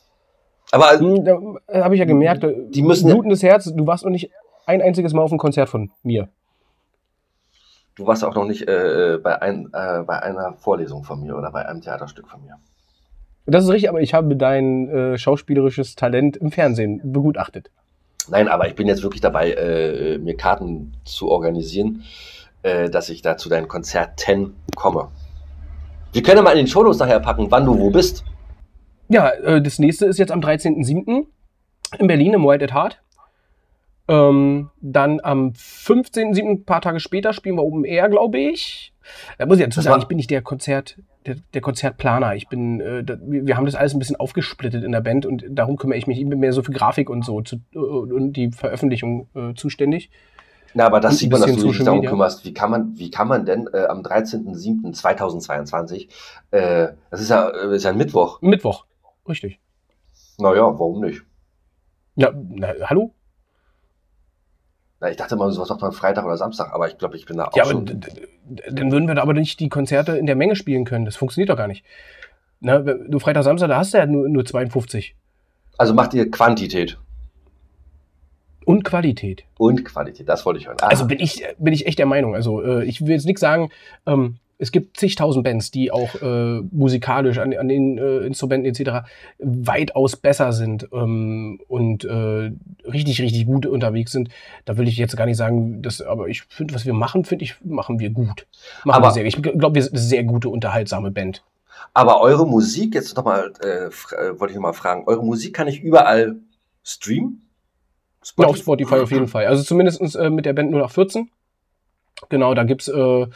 [0.71, 3.65] Aber hm, da äh, habe ich ja gemerkt, die müssen blutendes Herz.
[3.65, 4.29] Du warst noch nicht
[4.65, 6.29] ein einziges Mal auf ein Konzert von mir.
[7.95, 11.51] Du warst auch noch nicht äh, bei, ein, äh, bei einer Vorlesung von mir oder
[11.51, 12.57] bei einem Theaterstück von mir.
[13.45, 17.69] Das ist richtig, aber ich habe dein äh, schauspielerisches Talent im Fernsehen begutachtet.
[18.27, 22.03] Nein, aber ich bin jetzt wirklich dabei, äh, mir Karten zu organisieren,
[22.63, 25.09] äh, dass ich da zu deinen Konzerten komme.
[26.11, 28.23] Wir können mal in den Shownotes nachher packen, wann du wo bist.
[29.09, 31.27] Ja, äh, das nächste ist jetzt am 13.07.
[31.99, 32.99] in Berlin im Wild at Heart.
[34.07, 38.93] Ähm, dann am 15.07., ein paar Tage später, spielen wir Open Air, glaube ich.
[39.37, 42.35] Da muss ich dazu sagen, ich bin nicht der Konzert, der, der Konzertplaner.
[42.35, 45.43] Ich bin, äh, da, wir haben das alles ein bisschen aufgesplittet in der Band und
[45.49, 48.51] darum kümmere ich mich immer mehr so für Grafik und so zu, äh, und die
[48.51, 50.11] Veröffentlichung äh, zuständig.
[50.75, 52.43] Na, aber das sieht man, dass du dich darum kümmerst.
[52.43, 56.09] Wie kann man, wie kann man denn äh, am 13.07.2022,
[56.51, 58.41] äh, das ist ja, äh, ist ja ein Mittwoch.
[58.41, 58.85] Mittwoch,
[59.27, 59.61] richtig.
[60.37, 61.21] Naja, warum nicht?
[62.15, 63.14] Ja, na, hallo?
[64.99, 67.37] Na, ich dachte mal, sowas macht man Freitag oder Samstag, aber ich glaube, ich bin
[67.37, 67.85] da auch ja, schon.
[67.85, 71.05] dann würden wir da aber nicht die Konzerte in der Menge spielen können.
[71.05, 71.83] Das funktioniert doch gar nicht.
[72.61, 75.15] Na, du Freitag, Samstag, da hast du ja nur, nur 52.
[75.77, 76.97] Also macht ihr Quantität.
[78.65, 79.43] Und Qualität.
[79.57, 80.77] Und Qualität, das wollte ich hören.
[80.81, 80.87] Ah.
[80.87, 82.33] Also bin ich, bin ich echt der Meinung.
[82.33, 83.69] Also äh, ich will jetzt nichts sagen,
[84.07, 89.07] ähm, es gibt zigtausend Bands, die auch äh, musikalisch an, an den äh, Instrumenten etc.
[89.39, 92.51] weitaus besser sind ähm, und äh,
[92.87, 94.29] richtig, richtig gut unterwegs sind.
[94.63, 97.43] Da will ich jetzt gar nicht sagen, dass, aber ich finde, was wir machen, finde
[97.43, 98.47] ich, machen wir gut.
[98.85, 101.43] Machen aber, wir sehr, ich glaube, wir sind eine sehr gute, unterhaltsame Band.
[101.93, 105.81] Aber eure Musik, jetzt nochmal, äh, äh, wollte ich nochmal fragen, eure Musik kann ich
[105.81, 106.37] überall
[106.83, 107.41] streamen?
[108.23, 108.41] Spotify?
[108.41, 109.45] Ja, auf Spotify auf jeden Fall.
[109.45, 111.29] Also zumindest äh, mit der Band 0814.
[112.29, 113.27] Genau, da gibt's äh,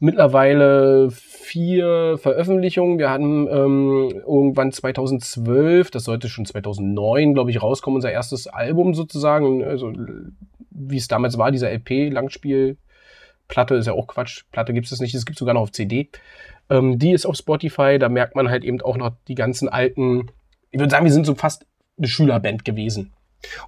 [0.00, 2.98] mittlerweile vier Veröffentlichungen.
[2.98, 8.94] Wir hatten ähm, irgendwann 2012, das sollte schon 2009, glaube ich, rauskommen, unser erstes Album
[8.94, 9.62] sozusagen.
[9.62, 9.92] Also
[10.70, 12.76] wie es damals war, dieser LP, Langspiel.
[13.48, 14.44] Platte ist ja auch Quatsch.
[14.52, 16.08] Platte gibt es nicht, es gibt sogar noch auf CD.
[16.70, 20.30] Ähm, die ist auf Spotify, da merkt man halt eben auch noch die ganzen alten.
[20.70, 21.66] Ich würde sagen, wir sind so fast
[21.98, 23.12] eine Schülerband gewesen.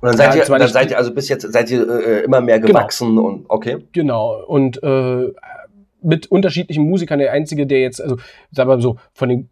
[0.01, 2.41] Und dann seid, ja, ihr, dann seid ihr also bis jetzt seid ihr äh, immer
[2.41, 2.73] mehr genau.
[2.73, 3.29] gewachsen genau.
[3.29, 3.77] und okay.
[3.93, 4.43] Genau.
[4.47, 5.33] Und äh,
[6.07, 7.19] mit unterschiedlichen Musikern.
[7.19, 8.17] Der einzige, der jetzt, also
[8.53, 9.51] sagen wir so, von den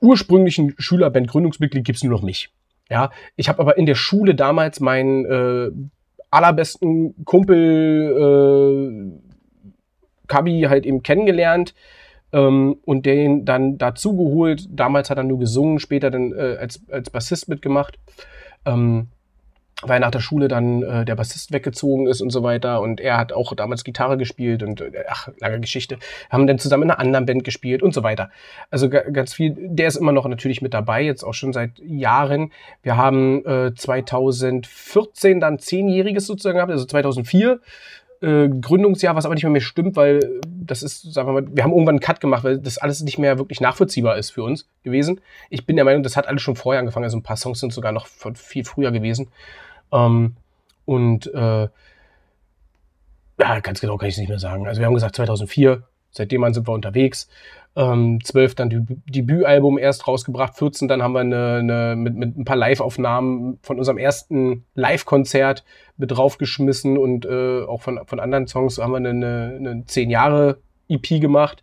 [0.00, 2.50] ursprünglichen Schülerband Gründungsmitglied gibt es nur noch mich.
[2.88, 5.70] Ja, ich habe aber in der Schule damals meinen äh,
[6.30, 9.30] allerbesten Kumpel äh,
[10.26, 11.74] Kabi halt eben kennengelernt
[12.32, 14.66] ähm, und den dann dazu geholt.
[14.70, 17.98] Damals hat er nur gesungen, später dann äh, als, als Bassist mitgemacht.
[18.64, 19.08] Ähm,
[19.82, 23.16] weil nach der Schule dann äh, der Bassist weggezogen ist und so weiter und er
[23.16, 27.00] hat auch damals Gitarre gespielt und äh, ach, lange Geschichte, haben dann zusammen in einer
[27.00, 28.30] anderen Band gespielt und so weiter.
[28.70, 32.52] Also ganz viel, der ist immer noch natürlich mit dabei, jetzt auch schon seit Jahren.
[32.82, 37.60] Wir haben äh, 2014 dann zehnjähriges sozusagen gehabt, also 2004
[38.20, 41.64] äh, Gründungsjahr, was aber nicht mehr, mehr stimmt, weil das ist, sagen wir mal, wir
[41.64, 44.68] haben irgendwann einen Cut gemacht, weil das alles nicht mehr wirklich nachvollziehbar ist für uns
[44.82, 45.20] gewesen.
[45.48, 47.72] Ich bin der Meinung, das hat alles schon vorher angefangen, also ein paar Songs sind
[47.72, 49.30] sogar noch von viel früher gewesen.
[49.92, 50.36] Ähm,
[50.84, 51.68] und äh,
[53.40, 54.66] ja, ganz genau kann ich es nicht mehr sagen.
[54.66, 57.28] Also wir haben gesagt 2004, seitdem sind wir unterwegs.
[57.76, 62.36] Ähm, 12 dann Deb Debütalbum erst rausgebracht, 14 dann haben wir eine, eine mit, mit
[62.36, 65.64] ein paar Live-Aufnahmen von unserem ersten Live-Konzert
[65.96, 70.10] mit draufgeschmissen und äh, auch von, von anderen Songs haben wir eine, eine, eine 10
[70.10, 71.62] Jahre EP gemacht.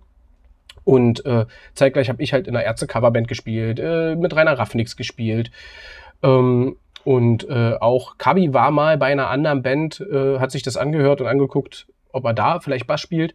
[0.83, 5.51] Und äh, zeitgleich habe ich halt in einer Ärzte-Coverband gespielt, äh, mit Rainer Raffnix gespielt.
[6.23, 10.77] Ähm, und äh, auch Kabi war mal bei einer anderen Band, äh, hat sich das
[10.77, 13.33] angehört und angeguckt, ob er da vielleicht Bass spielt.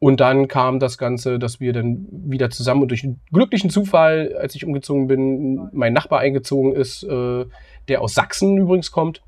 [0.00, 4.34] Und dann kam das Ganze, dass wir dann wieder zusammen und durch einen glücklichen Zufall,
[4.40, 7.44] als ich umgezogen bin, mein Nachbar eingezogen ist, äh,
[7.86, 9.22] der aus Sachsen übrigens kommt,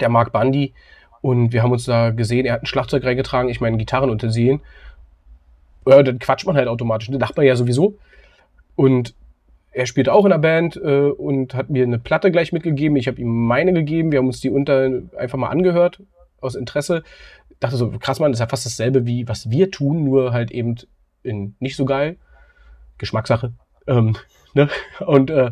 [0.00, 0.72] der Marc Bandi.
[1.20, 4.62] Und wir haben uns da gesehen, er hat ein Schlagzeug reingetragen, ich meine Gitarren untersehen.
[5.86, 7.10] Ja, dann quatscht man halt automatisch.
[7.10, 7.98] Der Nachbar ja sowieso.
[8.76, 9.14] Und
[9.70, 12.96] er spielte auch in der Band äh, und hat mir eine Platte gleich mitgegeben.
[12.96, 14.12] Ich habe ihm meine gegeben.
[14.12, 16.00] Wir haben uns die unter einfach mal angehört
[16.44, 17.02] aus Interesse
[17.60, 20.50] dachte so, krass, man, das ist ja fast dasselbe wie was wir tun, nur halt
[20.50, 20.76] eben
[21.22, 22.16] in nicht so geil.
[22.98, 23.52] Geschmackssache.
[23.86, 24.16] Ähm,
[24.54, 24.68] ne?
[25.06, 25.50] Und äh,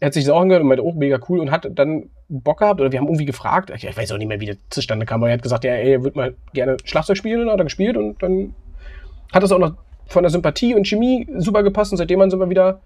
[0.00, 2.60] er hat sich das auch angehört und meinte, oh, mega cool und hat dann Bock
[2.60, 5.20] gehabt oder wir haben irgendwie gefragt, ich weiß auch nicht mehr, wie das zustande kam,
[5.20, 7.96] aber er hat gesagt, ja, er würde mal gerne Schlagzeug spielen und hat er gespielt
[7.96, 8.54] und dann
[9.32, 9.74] hat das auch noch
[10.06, 12.80] von der Sympathie und Chemie super gepasst und seitdem sind wir wieder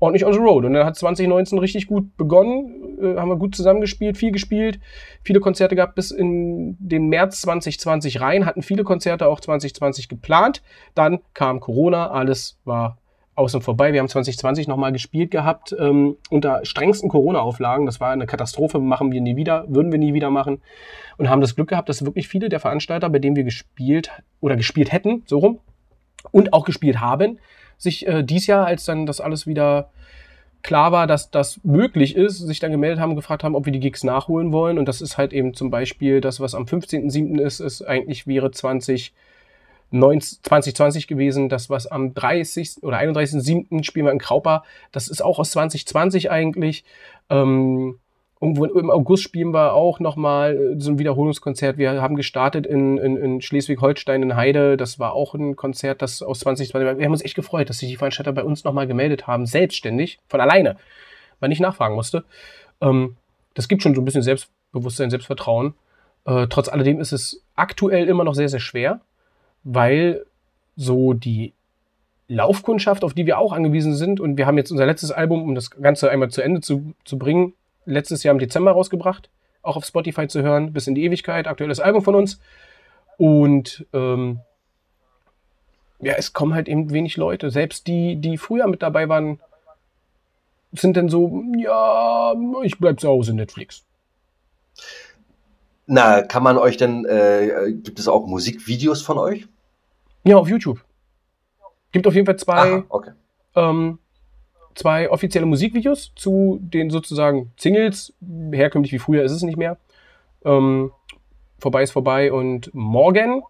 [0.00, 0.64] ordentlich on the road.
[0.64, 4.80] Und dann hat 2019 richtig gut begonnen, äh, haben wir gut zusammengespielt, viel gespielt,
[5.22, 10.62] viele Konzerte gehabt bis in den März 2020 rein, hatten viele Konzerte auch 2020 geplant.
[10.94, 12.98] Dann kam Corona, alles war
[13.38, 13.92] außen vorbei.
[13.92, 17.86] Wir haben 2020 nochmal gespielt gehabt, ähm, unter strengsten Corona-Auflagen.
[17.86, 20.60] Das war eine Katastrophe, machen wir nie wieder, würden wir nie wieder machen.
[21.16, 24.56] Und haben das Glück gehabt, dass wirklich viele der Veranstalter, bei denen wir gespielt oder
[24.56, 25.60] gespielt hätten, so rum,
[26.32, 27.38] und auch gespielt haben,
[27.78, 29.90] sich äh, dies Jahr, als dann das alles wieder
[30.62, 33.72] klar war, dass das möglich ist, sich dann gemeldet haben und gefragt haben, ob wir
[33.72, 34.78] die Gigs nachholen wollen.
[34.78, 37.40] Und das ist halt eben zum Beispiel das, was am 15.07.
[37.40, 39.14] ist, ist eigentlich wäre 20,
[39.92, 41.48] 2020 gewesen.
[41.48, 42.82] Das, was am 30.
[42.82, 43.84] oder 31.07.
[43.84, 46.84] spielen wir in Krauper, das ist auch aus 2020 eigentlich.
[47.30, 47.98] Ähm,
[48.40, 51.76] Irgendwo im August spielen wir auch nochmal äh, so ein Wiederholungskonzert.
[51.76, 54.76] Wir haben gestartet in, in, in Schleswig-Holstein in Heide.
[54.76, 56.98] Das war auch ein Konzert, das aus 2020.
[56.98, 60.20] Wir haben uns echt gefreut, dass sich die Veranstalter bei uns nochmal gemeldet haben, selbstständig,
[60.28, 60.76] von alleine,
[61.40, 62.24] weil ich nachfragen musste.
[62.80, 63.16] Ähm,
[63.54, 65.74] das gibt schon so ein bisschen Selbstbewusstsein, Selbstvertrauen.
[66.24, 69.00] Äh, trotz alledem ist es aktuell immer noch sehr, sehr schwer,
[69.64, 70.24] weil
[70.76, 71.52] so die
[72.28, 75.54] Laufkundschaft, auf die wir auch angewiesen sind, und wir haben jetzt unser letztes Album, um
[75.56, 77.54] das Ganze einmal zu Ende zu, zu bringen,
[77.88, 79.30] letztes Jahr im Dezember rausgebracht,
[79.62, 82.40] auch auf Spotify zu hören, bis in die Ewigkeit, aktuelles Album von uns.
[83.16, 84.40] Und ähm,
[86.00, 87.50] ja, es kommen halt eben wenig Leute.
[87.50, 89.40] Selbst die, die früher mit dabei waren,
[90.72, 93.84] sind dann so, ja, ich bleib zu Hause Netflix.
[95.86, 99.48] Na, kann man euch denn, äh, gibt es auch Musikvideos von euch?
[100.24, 100.84] Ja, auf YouTube.
[101.90, 102.74] Gibt auf jeden Fall zwei.
[102.74, 103.12] Aha, okay.
[103.56, 103.98] ähm,
[104.78, 108.12] zwei offizielle Musikvideos zu den sozusagen Singles.
[108.52, 109.76] Herkömmlich wie früher ist es nicht mehr.
[110.44, 110.92] Ähm,
[111.58, 113.42] vorbei ist vorbei und morgen.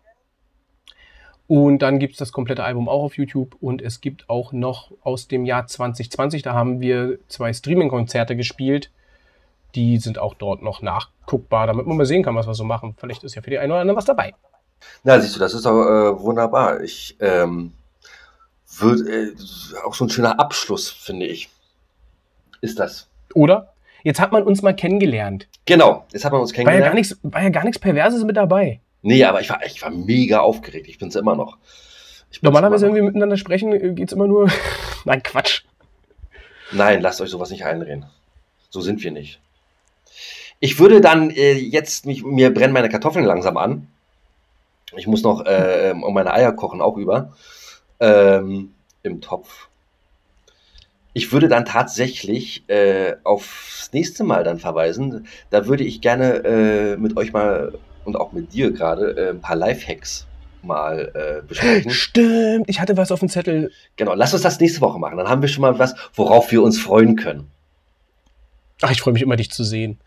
[1.46, 4.90] Und dann gibt es das komplette Album auch auf YouTube und es gibt auch noch
[5.02, 8.90] aus dem Jahr 2020, da haben wir zwei Streaming-Konzerte gespielt.
[9.74, 12.94] Die sind auch dort noch nachguckbar, damit man mal sehen kann, was wir so machen.
[12.98, 14.34] Vielleicht ist ja für die eine oder andere was dabei.
[15.04, 16.82] Na, siehst du, das ist doch äh, wunderbar.
[16.82, 17.72] Ich ähm,
[18.80, 19.32] wird äh,
[19.84, 21.48] auch so ein schöner Abschluss, finde ich.
[22.60, 23.08] Ist das.
[23.34, 23.72] Oder?
[24.04, 25.48] Jetzt hat man uns mal kennengelernt.
[25.66, 26.82] Genau, jetzt hat man uns kennengelernt.
[26.82, 28.80] War ja gar nichts, war ja gar nichts Perverses mit dabei.
[29.02, 30.88] Nee, aber ich war, ich war mega aufgeregt.
[30.88, 31.56] Ich bin es immer noch.
[32.42, 34.50] Normalerweise, wenn wir miteinander sprechen, geht es immer nur.
[35.04, 35.62] Nein, Quatsch.
[36.72, 38.06] Nein, lasst euch sowas nicht einreden.
[38.70, 39.40] So sind wir nicht.
[40.60, 43.88] Ich würde dann äh, jetzt, mich, mir brennen meine Kartoffeln langsam an.
[44.96, 47.36] Ich muss noch äh, um meine Eier kochen auch über.
[48.00, 49.68] Ähm, Im Topf.
[51.14, 55.26] Ich würde dann tatsächlich äh, aufs nächste Mal dann verweisen.
[55.50, 57.72] Da würde ich gerne äh, mit euch mal
[58.04, 60.26] und auch mit dir gerade äh, ein paar Lifehacks
[60.62, 61.90] mal äh, besprechen.
[61.90, 63.72] Stimmt, ich hatte was auf dem Zettel.
[63.96, 65.16] Genau, lass uns das nächste Woche machen.
[65.16, 67.50] Dann haben wir schon mal was, worauf wir uns freuen können.
[68.82, 69.98] Ach, ich freue mich immer, dich zu sehen.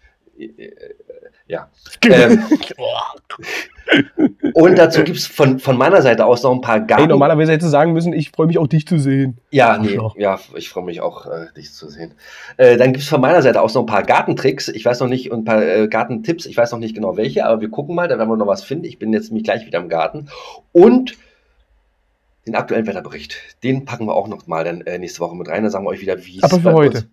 [1.51, 1.67] Ja.
[2.05, 2.45] ähm,
[4.53, 7.03] und dazu gibt es von, von meiner Seite aus noch ein paar Garten.
[7.03, 9.37] Hey, normalerweise hätte sagen müssen, ich freue mich auch, dich zu sehen.
[9.49, 12.13] Ja, nee, ja ich freue mich auch, äh, dich zu sehen.
[12.55, 14.69] Äh, dann gibt es von meiner Seite aus noch ein paar Gartentricks.
[14.69, 16.45] Ich weiß noch nicht, und ein paar äh, Gartentipps.
[16.45, 18.63] Ich weiß noch nicht genau welche, aber wir gucken mal, da werden wir noch was
[18.63, 18.85] finden.
[18.85, 20.29] Ich bin jetzt nämlich gleich wieder im Garten.
[20.71, 21.17] Und
[22.47, 25.63] den aktuellen Wetterbericht, den packen wir auch noch mal dann äh, nächste Woche mit rein.
[25.63, 26.97] Dann sagen wir euch wieder, wie es Aber für heute.
[26.99, 27.07] Uns,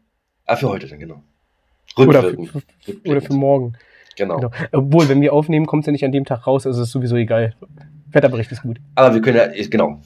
[0.47, 1.23] ah, für heute dann, genau.
[1.97, 2.37] Oder für,
[3.05, 3.77] oder für morgen.
[4.19, 4.37] Genau.
[4.37, 4.51] genau.
[4.73, 7.17] Obwohl, wenn wir aufnehmen, kommt es ja nicht an dem Tag raus, also ist sowieso
[7.17, 7.55] egal.
[8.11, 8.79] Wetterbericht ist gut.
[8.95, 10.01] Aber wir können ja, genau.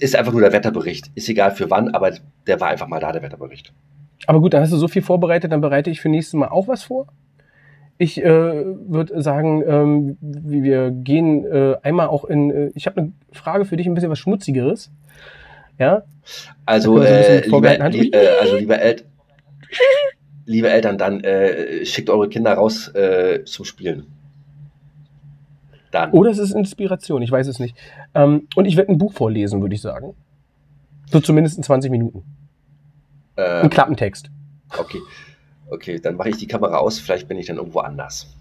[0.00, 1.10] Ist einfach nur der Wetterbericht.
[1.14, 2.12] Ist egal für wann, aber
[2.46, 3.72] der war einfach mal da, der Wetterbericht.
[4.26, 6.68] Aber gut, dann hast du so viel vorbereitet, dann bereite ich für nächstes Mal auch
[6.68, 7.06] was vor.
[7.98, 12.50] Ich äh, würde sagen, ähm, wir gehen äh, einmal auch in.
[12.50, 14.90] Äh, ich habe eine Frage für dich, ein bisschen was Schmutzigeres.
[15.78, 16.02] Ja?
[16.66, 19.06] Also, äh, lieber, li äh, also lieber Eltern
[20.46, 24.06] liebe Eltern, dann äh, schickt eure Kinder raus äh, zum Spielen.
[25.90, 26.10] Dann.
[26.12, 27.76] Oder es ist Inspiration, ich weiß es nicht.
[28.14, 30.14] Ähm, und ich werde ein Buch vorlesen, würde ich sagen.
[31.10, 32.22] So zumindest in 20 Minuten.
[33.36, 34.30] Ähm, ein Klappentext.
[34.78, 35.00] Okay.
[35.68, 38.36] Okay, dann mache ich die Kamera aus, vielleicht bin ich dann irgendwo anders.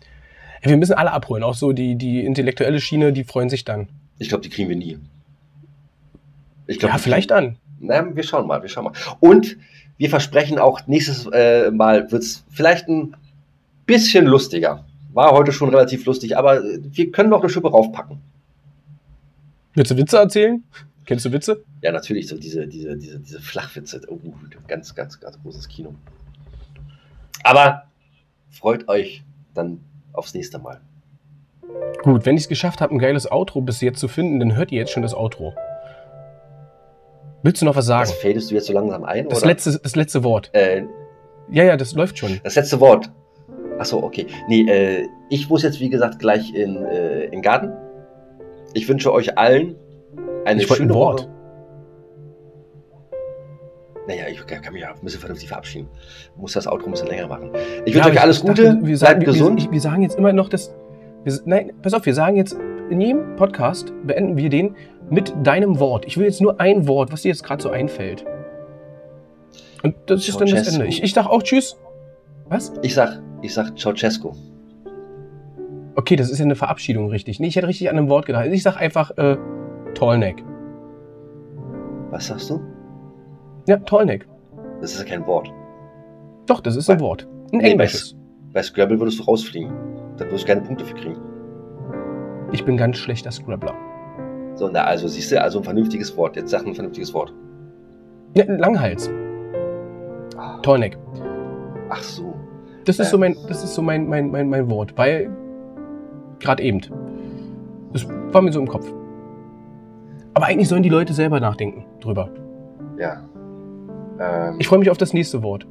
[0.62, 3.88] Wir müssen alle abholen, auch so die, die intellektuelle Schiene, die freuen sich dann.
[4.20, 4.98] Ich glaube, die kriegen wir nie.
[6.68, 7.58] Ich glaub, ja, vielleicht dann.
[7.80, 8.94] Na, wir schauen mal, wir schauen mal.
[9.20, 9.58] Und
[9.98, 13.16] wir versprechen auch, nächstes äh, Mal wird es vielleicht ein
[13.86, 14.86] bisschen lustiger.
[15.14, 18.18] War heute schon relativ lustig, aber wir können noch eine Schippe raufpacken.
[19.74, 20.64] Willst du Witze erzählen?
[21.06, 21.64] Kennst du Witze?
[21.82, 24.02] Ja, natürlich, so diese, diese, diese, diese Flachwitze.
[24.08, 24.18] Oh,
[24.68, 25.94] ganz, ganz, ganz großes Kino.
[27.44, 27.84] Aber
[28.50, 29.24] freut euch
[29.54, 29.80] dann
[30.14, 30.82] aufs nächste Mal.
[32.02, 34.72] Gut, wenn ich es geschafft habe, ein geiles Outro bis jetzt zu finden, dann hört
[34.72, 35.54] ihr jetzt schon das Outro.
[37.46, 38.10] Willst du noch was sagen?
[38.10, 39.30] Das fädest du jetzt so langsam ein?
[39.30, 39.50] Das, oder?
[39.50, 40.50] Letzte, das letzte Wort.
[40.54, 40.82] Äh,
[41.52, 42.40] ja, ja, das läuft schon.
[42.44, 43.12] Das letzte Wort.
[43.78, 44.26] Achso, okay.
[44.48, 47.72] Nee, äh, ich muss jetzt, wie gesagt, gleich in, äh, in den Garten.
[48.74, 49.76] Ich wünsche euch allen
[50.46, 51.22] eine ich schöne ein Wort.
[51.22, 51.30] Woche.
[54.08, 55.88] Naja, ich kann mich ja ein bisschen vernünftig verabschieden.
[56.36, 57.52] Muss das Outro ein bisschen länger machen.
[57.86, 58.64] Ich wünsche ja, euch alles Gute.
[58.64, 59.64] Dachte, wir sagen, bleibt gesund.
[59.66, 60.74] Wir, wir, sagen jetzt immer noch, dass.
[61.24, 62.58] Wir, nein, pass auf, wir sagen jetzt
[62.90, 64.76] in jedem Podcast beenden wir den
[65.10, 66.06] mit deinem Wort.
[66.06, 68.26] Ich will jetzt nur ein Wort, was dir jetzt gerade so einfällt.
[69.84, 70.88] Und das ist dann das Ende.
[70.88, 71.78] Ich, ich sag auch Tschüss.
[72.50, 72.74] Was?
[72.82, 74.32] Ich sag, ich sag Ceausescu.
[75.96, 77.40] Okay, das ist ja eine Verabschiedung, richtig.
[77.40, 78.48] Nee, ich hätte richtig an einem Wort gedacht.
[78.48, 79.38] Ich sag einfach äh,
[79.94, 80.44] Tollneck.
[82.10, 82.62] Was sagst du?
[83.68, 84.28] Ja, Tollneck.
[84.82, 85.52] Das ist ja kein Wort.
[86.48, 87.28] Doch, das ist ein Wort.
[87.52, 88.14] Ein nee, englisches.
[88.14, 89.72] Bei, bei Scrabble würdest du rausfliegen.
[90.18, 91.18] Da würdest du keine Punkte für kriegen.
[92.52, 93.74] Ich bin ganz schlechter Scrabbler.
[94.56, 96.36] So, na, also siehst du, also ein vernünftiges Wort.
[96.36, 97.34] Jetzt sag ein vernünftiges Wort.
[98.36, 99.10] Ja, Langhals.
[100.38, 100.58] Ah.
[100.62, 100.98] Torneck.
[101.90, 102.34] Ach so.
[102.86, 105.30] Das ist so mein, das ist so mein, mein, mein, mein Wort, weil
[106.40, 106.82] gerade eben.
[107.94, 108.86] Das war mir so im Kopf.
[110.34, 112.30] Aber eigentlich sollen die Leute selber nachdenken drüber.
[112.98, 113.24] Ja.
[114.20, 114.58] Ähm.
[114.60, 115.66] Ich freue mich auf das nächste Wort.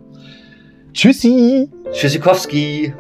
[0.93, 1.68] Tschüssi.
[1.93, 2.95] Tschüssikowski.